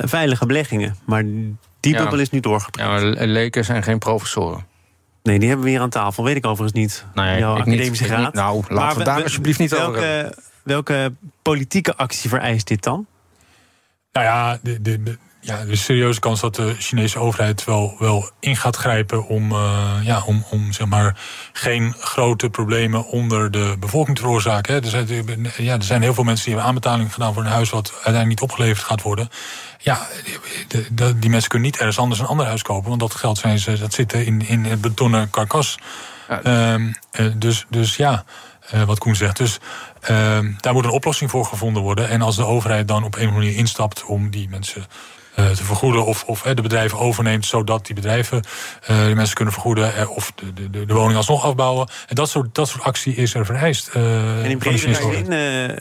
veilige 0.00 0.46
beleggingen. 0.46 0.96
Maar 1.04 1.22
die 1.80 1.96
bubbel 1.96 2.16
ja. 2.16 2.22
is 2.22 2.30
nu 2.30 2.40
doorgepraat. 2.40 3.02
Ja, 3.02 3.26
leken 3.26 3.64
zijn 3.64 3.82
geen 3.82 3.98
professoren. 3.98 4.66
Nee, 5.28 5.38
die 5.38 5.48
hebben 5.48 5.66
we 5.66 5.72
hier 5.72 5.80
aan 5.80 5.90
tafel. 5.90 6.24
Weet 6.24 6.36
ik 6.36 6.46
overigens 6.46 6.80
niet. 6.80 7.04
Nee, 7.14 7.38
Jouw 7.38 7.54
academische 7.54 8.02
niet, 8.02 8.12
graad. 8.12 8.34
Nou, 8.34 8.62
laten 8.68 8.98
we 8.98 9.04
daar 9.04 9.22
alsjeblieft 9.22 9.58
niet 9.58 9.70
welke, 9.70 9.98
over 9.98 10.34
Welke 10.62 11.12
politieke 11.42 11.96
actie 11.96 12.30
vereist 12.30 12.66
dit 12.66 12.82
dan? 12.82 13.06
Nou 14.12 14.26
ja, 14.26 14.58
de, 14.62 14.82
de, 14.82 15.02
de, 15.02 15.18
ja, 15.40 15.64
de 15.64 15.76
serieuze 15.76 16.20
kans 16.20 16.40
dat 16.40 16.54
de 16.54 16.74
Chinese 16.78 17.18
overheid 17.18 17.64
wel, 17.64 17.96
wel 17.98 18.30
in 18.40 18.56
gaat 18.56 18.76
grijpen 18.76 19.26
om, 19.26 19.52
uh, 19.52 19.92
ja, 20.02 20.22
om, 20.26 20.44
om 20.50 20.72
zeg 20.72 20.86
maar, 20.86 21.20
geen 21.52 21.94
grote 21.98 22.50
problemen 22.50 23.06
onder 23.06 23.50
de 23.50 23.76
bevolking 23.80 24.16
te 24.16 24.22
veroorzaken. 24.22 24.74
Hè. 24.74 24.80
Er, 24.80 24.88
zijn, 24.88 25.52
ja, 25.56 25.74
er 25.74 25.82
zijn 25.82 26.02
heel 26.02 26.14
veel 26.14 26.24
mensen 26.24 26.44
die 26.44 26.54
hebben 26.54 26.70
aanbetaling 26.70 27.12
gedaan 27.12 27.34
voor 27.34 27.42
een 27.42 27.50
huis 27.50 27.70
wat 27.70 27.90
uiteindelijk 27.92 28.28
niet 28.28 28.40
opgeleverd 28.40 28.86
gaat 28.86 29.02
worden. 29.02 29.28
Ja, 29.78 30.06
die, 30.68 31.18
die 31.18 31.30
mensen 31.30 31.48
kunnen 31.48 31.68
niet 31.68 31.78
ergens 31.78 31.98
anders 31.98 32.20
een 32.20 32.26
ander 32.26 32.46
huis 32.46 32.62
kopen, 32.62 32.88
want 32.88 33.00
dat 33.00 33.14
geld 33.14 33.38
zijn 33.38 33.58
ze, 33.58 33.78
dat 33.78 33.92
zit 33.92 34.12
in, 34.12 34.46
in 34.48 34.64
het 34.64 34.80
betonnen 34.80 35.30
karkas. 35.30 35.78
Ja. 36.28 36.72
Um, 36.72 36.94
dus, 37.38 37.66
dus 37.68 37.96
ja, 37.96 38.24
uh, 38.74 38.82
wat 38.82 38.98
Koen 38.98 39.16
zegt. 39.16 39.36
Dus 39.36 39.58
uh, 40.10 40.38
daar 40.60 40.72
moet 40.72 40.84
een 40.84 40.90
oplossing 40.90 41.30
voor 41.30 41.44
gevonden 41.44 41.82
worden. 41.82 42.08
En 42.08 42.22
als 42.22 42.36
de 42.36 42.44
overheid 42.44 42.88
dan 42.88 43.04
op 43.04 43.16
een 43.16 43.32
manier 43.32 43.56
instapt 43.56 44.04
om 44.04 44.30
die 44.30 44.48
mensen 44.48 44.86
te 45.46 45.64
vergoeden 45.64 46.04
of, 46.04 46.24
of 46.24 46.42
de 46.42 46.62
bedrijven 46.62 46.98
overneemt, 46.98 47.46
zodat 47.46 47.86
die 47.86 47.94
bedrijven 47.94 48.42
uh, 48.90 49.06
de 49.06 49.14
mensen 49.14 49.34
kunnen 49.34 49.54
vergoeden 49.54 49.92
uh, 49.98 50.10
of 50.10 50.32
de, 50.54 50.70
de, 50.70 50.86
de 50.86 50.94
woning 50.94 51.16
alsnog 51.16 51.44
afbouwen. 51.44 51.88
En 52.06 52.14
dat 52.14 52.28
soort, 52.28 52.54
dat 52.54 52.68
soort 52.68 52.82
actie 52.82 53.14
is 53.14 53.34
er 53.34 53.46
vereist. 53.46 53.88
en 53.88 54.60
in 54.60 54.78
zin, 54.78 54.90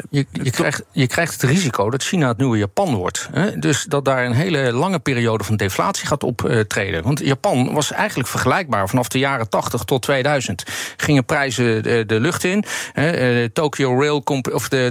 je, 0.10 0.26
je, 0.32 0.52
krijgt, 0.52 0.84
je 0.92 1.08
krijgt 1.08 1.42
het 1.42 1.44
risico 1.50 1.90
dat 1.90 2.04
China 2.04 2.28
het 2.28 2.38
nieuwe 2.38 2.58
Japan 2.58 2.96
wordt. 2.96 3.30
Hè? 3.32 3.60
Dus 3.60 3.84
dat 3.84 4.06
daar 4.06 4.26
een 4.26 4.32
hele 4.32 4.72
lange 4.72 5.00
periode 5.00 5.44
van 5.44 5.56
deflatie 5.56 6.08
gaat 6.08 6.24
optreden. 6.24 7.04
Want 7.04 7.20
Japan 7.20 7.74
was 7.74 7.92
eigenlijk 7.92 8.30
vergelijkbaar. 8.30 8.90
Vanaf 8.90 9.08
de 9.08 9.20
jaren 9.20 9.50
80 9.50 9.84
tot 9.84 10.02
2000 10.02 10.64
gingen 10.98 11.26
prijzen 11.26 11.84
de, 11.84 12.04
de 12.06 12.20
lucht 12.20 12.44
in. 12.44 12.64
Hè? 12.94 13.50
Tokyo 13.50 14.00
Rail, 14.00 14.24
of 14.54 14.70
de, 14.70 14.88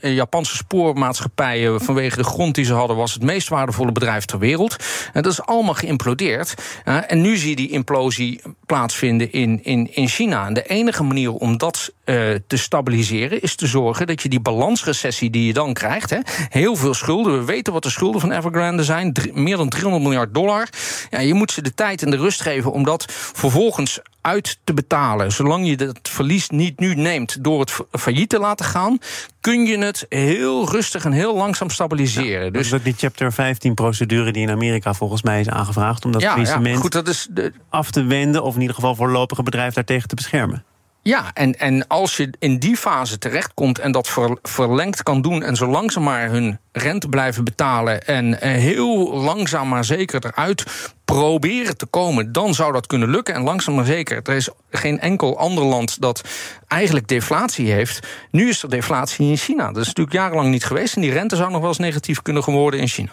de 0.00 0.14
Japanse 0.14 0.56
spoormaatschappijen 0.56 1.80
vanwege 1.80 2.16
de 2.16 2.24
grond 2.24 2.54
die 2.54 2.64
ze 2.64 2.72
hadden, 2.72 2.96
was 2.96 3.12
het 3.12 3.22
meest 3.22 3.48
waardevolle 3.48 3.92
bedrijf 3.92 4.04
bedrijf 4.06 4.24
ter 4.24 4.38
wereld. 4.38 4.76
Dat 5.12 5.26
is 5.26 5.42
allemaal 5.42 5.74
geïmplodeerd. 5.74 6.54
en 6.84 7.20
nu 7.20 7.36
zie 7.36 7.48
je 7.48 7.56
die 7.56 7.70
implosie 7.70 8.40
plaatsvinden 8.66 9.32
in, 9.32 9.64
in, 9.64 9.94
in 9.94 10.08
China. 10.08 10.46
En 10.46 10.54
de 10.54 10.62
enige 10.62 11.02
manier 11.02 11.32
om 11.32 11.58
dat 11.58 11.92
uh, 12.06 12.34
te 12.46 12.56
stabiliseren 12.56 13.42
is 13.42 13.54
te 13.54 13.66
zorgen 13.66 14.06
dat 14.06 14.22
je 14.22 14.28
die 14.28 14.40
balansrecessie 14.40 15.30
die 15.30 15.46
je 15.46 15.52
dan 15.52 15.72
krijgt, 15.72 16.10
hè, 16.10 16.18
heel 16.48 16.76
veel 16.76 16.94
schulden. 16.94 17.38
We 17.38 17.44
weten 17.44 17.72
wat 17.72 17.82
de 17.82 17.90
schulden 17.90 18.20
van 18.20 18.32
Evergrande 18.32 18.84
zijn, 18.84 19.12
meer 19.32 19.56
dan 19.56 19.68
300 19.68 20.02
miljard 20.02 20.34
dollar. 20.34 20.68
Ja, 21.10 21.20
je 21.20 21.34
moet 21.34 21.52
ze 21.52 21.62
de 21.62 21.74
tijd 21.74 22.02
en 22.02 22.10
de 22.10 22.16
rust 22.16 22.42
geven 22.42 22.72
om 22.72 22.84
dat 22.84 23.04
vervolgens 23.32 24.00
uit 24.20 24.58
te 24.64 24.74
betalen. 24.74 25.32
Zolang 25.32 25.68
je 25.68 25.76
dat 25.76 25.98
verlies 26.02 26.48
niet 26.48 26.80
nu 26.80 26.94
neemt 26.94 27.44
door 27.44 27.60
het 27.60 27.72
failliet 27.90 28.28
te 28.28 28.38
laten 28.38 28.66
gaan, 28.66 28.98
kun 29.40 29.66
je 29.66 29.78
het 29.78 30.06
heel 30.08 30.70
rustig 30.70 31.04
en 31.04 31.12
heel 31.12 31.36
langzaam 31.36 31.70
stabiliseren. 31.70 32.44
Ja, 32.44 32.50
dus 32.50 32.68
dat 32.68 32.84
die 32.84 32.94
Chapter 32.96 33.32
15 33.32 33.74
procedure 33.74 34.32
die 34.32 34.42
in 34.42 34.50
Amerika 34.50 34.94
volgens 34.94 35.22
mij 35.22 35.40
is 35.40 35.48
aangevraagd 35.48 36.04
om 36.04 36.12
dat 36.12 36.22
ja, 36.22 36.30
faillissement 36.30 36.74
ja, 36.74 36.80
goed, 36.80 36.92
dat 36.92 37.08
is 37.08 37.28
de... 37.30 37.52
af 37.68 37.90
te 37.90 38.04
wenden 38.04 38.42
of 38.42 38.54
in 38.54 38.60
ieder 38.60 38.74
geval 38.74 38.94
voorlopige 38.94 39.42
bedrijf 39.42 39.74
daartegen 39.74 40.08
te 40.08 40.14
beschermen. 40.14 40.64
Ja, 41.06 41.30
en, 41.34 41.58
en 41.58 41.86
als 41.86 42.16
je 42.16 42.30
in 42.38 42.58
die 42.58 42.76
fase 42.76 43.18
terechtkomt 43.18 43.78
en 43.78 43.92
dat 43.92 44.08
ver, 44.08 44.38
verlengd 44.42 45.02
kan 45.02 45.22
doen 45.22 45.42
en 45.42 45.56
zo 45.56 45.66
langzaam 45.66 46.02
maar 46.02 46.30
hun 46.30 46.58
rente 46.72 47.08
blijven 47.08 47.44
betalen 47.44 48.06
en 48.06 48.40
eh, 48.40 48.50
heel 48.50 49.14
langzaam 49.14 49.68
maar 49.68 49.84
zeker 49.84 50.24
eruit 50.24 50.64
proberen 51.04 51.76
te 51.76 51.86
komen, 51.86 52.32
dan 52.32 52.54
zou 52.54 52.72
dat 52.72 52.86
kunnen 52.86 53.08
lukken. 53.08 53.34
En 53.34 53.42
langzaam 53.42 53.74
maar 53.74 53.84
zeker, 53.84 54.20
er 54.22 54.34
is 54.34 54.48
geen 54.70 55.00
enkel 55.00 55.38
ander 55.38 55.64
land 55.64 56.00
dat 56.00 56.28
eigenlijk 56.68 57.08
deflatie 57.08 57.72
heeft. 57.72 58.06
Nu 58.30 58.48
is 58.48 58.62
er 58.62 58.70
deflatie 58.70 59.30
in 59.30 59.36
China. 59.36 59.66
Dat 59.66 59.82
is 59.82 59.86
natuurlijk 59.86 60.16
jarenlang 60.16 60.50
niet 60.50 60.64
geweest 60.64 60.94
en 60.94 61.02
die 61.02 61.12
rente 61.12 61.36
zou 61.36 61.50
nog 61.50 61.60
wel 61.60 61.68
eens 61.68 61.78
negatief 61.78 62.22
kunnen 62.22 62.44
worden 62.44 62.80
in 62.80 62.88
China. 62.88 63.10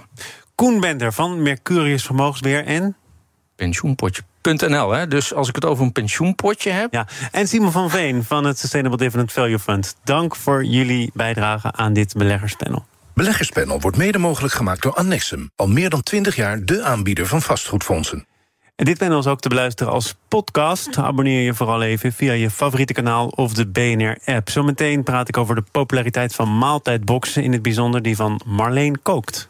Koen 0.55 0.79
Bender 0.79 1.13
van 1.13 1.41
Mercurius 1.41 2.05
Vermogensbeheer 2.05 2.65
en 2.65 2.97
pensioenpotje.nl. 4.43 4.91
Hè? 4.91 5.07
Dus 5.07 5.33
als 5.33 5.49
ik 5.49 5.55
het 5.55 5.65
over 5.65 5.83
een 5.83 5.91
pensioenpotje 5.91 6.71
heb. 6.71 6.93
Ja. 6.93 7.07
En 7.31 7.47
Simon 7.47 7.71
van 7.71 7.89
Veen 7.89 8.23
van 8.23 8.45
het 8.45 8.59
Sustainable 8.59 8.97
Dividend 8.97 9.31
Value 9.31 9.59
Fund. 9.59 9.95
Dank 10.03 10.35
voor 10.35 10.63
jullie 10.63 11.11
bijdrage 11.13 11.71
aan 11.71 11.93
dit 11.93 12.13
beleggerspanel. 12.17 12.85
Beleggerspanel 13.13 13.79
wordt 13.79 13.97
mede 13.97 14.17
mogelijk 14.17 14.53
gemaakt 14.53 14.81
door 14.81 14.93
Annexum. 14.93 15.51
Al 15.55 15.67
meer 15.67 15.89
dan 15.89 16.03
20 16.03 16.35
jaar 16.35 16.65
de 16.65 16.83
aanbieder 16.83 17.27
van 17.27 17.41
vastgoedfondsen. 17.41 18.25
En 18.75 18.85
dit 18.85 18.97
panel 18.97 19.19
is 19.19 19.27
ook 19.27 19.39
te 19.39 19.49
beluisteren 19.49 19.93
als 19.93 20.15
podcast. 20.27 20.97
Abonneer 20.97 21.41
je 21.41 21.53
vooral 21.53 21.81
even 21.81 22.13
via 22.13 22.33
je 22.33 22.49
favoriete 22.49 22.93
kanaal 22.93 23.27
of 23.27 23.53
de 23.53 23.67
BNR-app. 23.67 24.49
Zometeen 24.49 25.03
praat 25.03 25.27
ik 25.27 25.37
over 25.37 25.55
de 25.55 25.63
populariteit 25.71 26.35
van 26.35 26.57
maaltijdboxen... 26.57 27.43
in 27.43 27.51
het 27.51 27.61
bijzonder 27.61 28.01
die 28.01 28.15
van 28.15 28.41
Marleen 28.45 29.01
Kookt. 29.01 29.49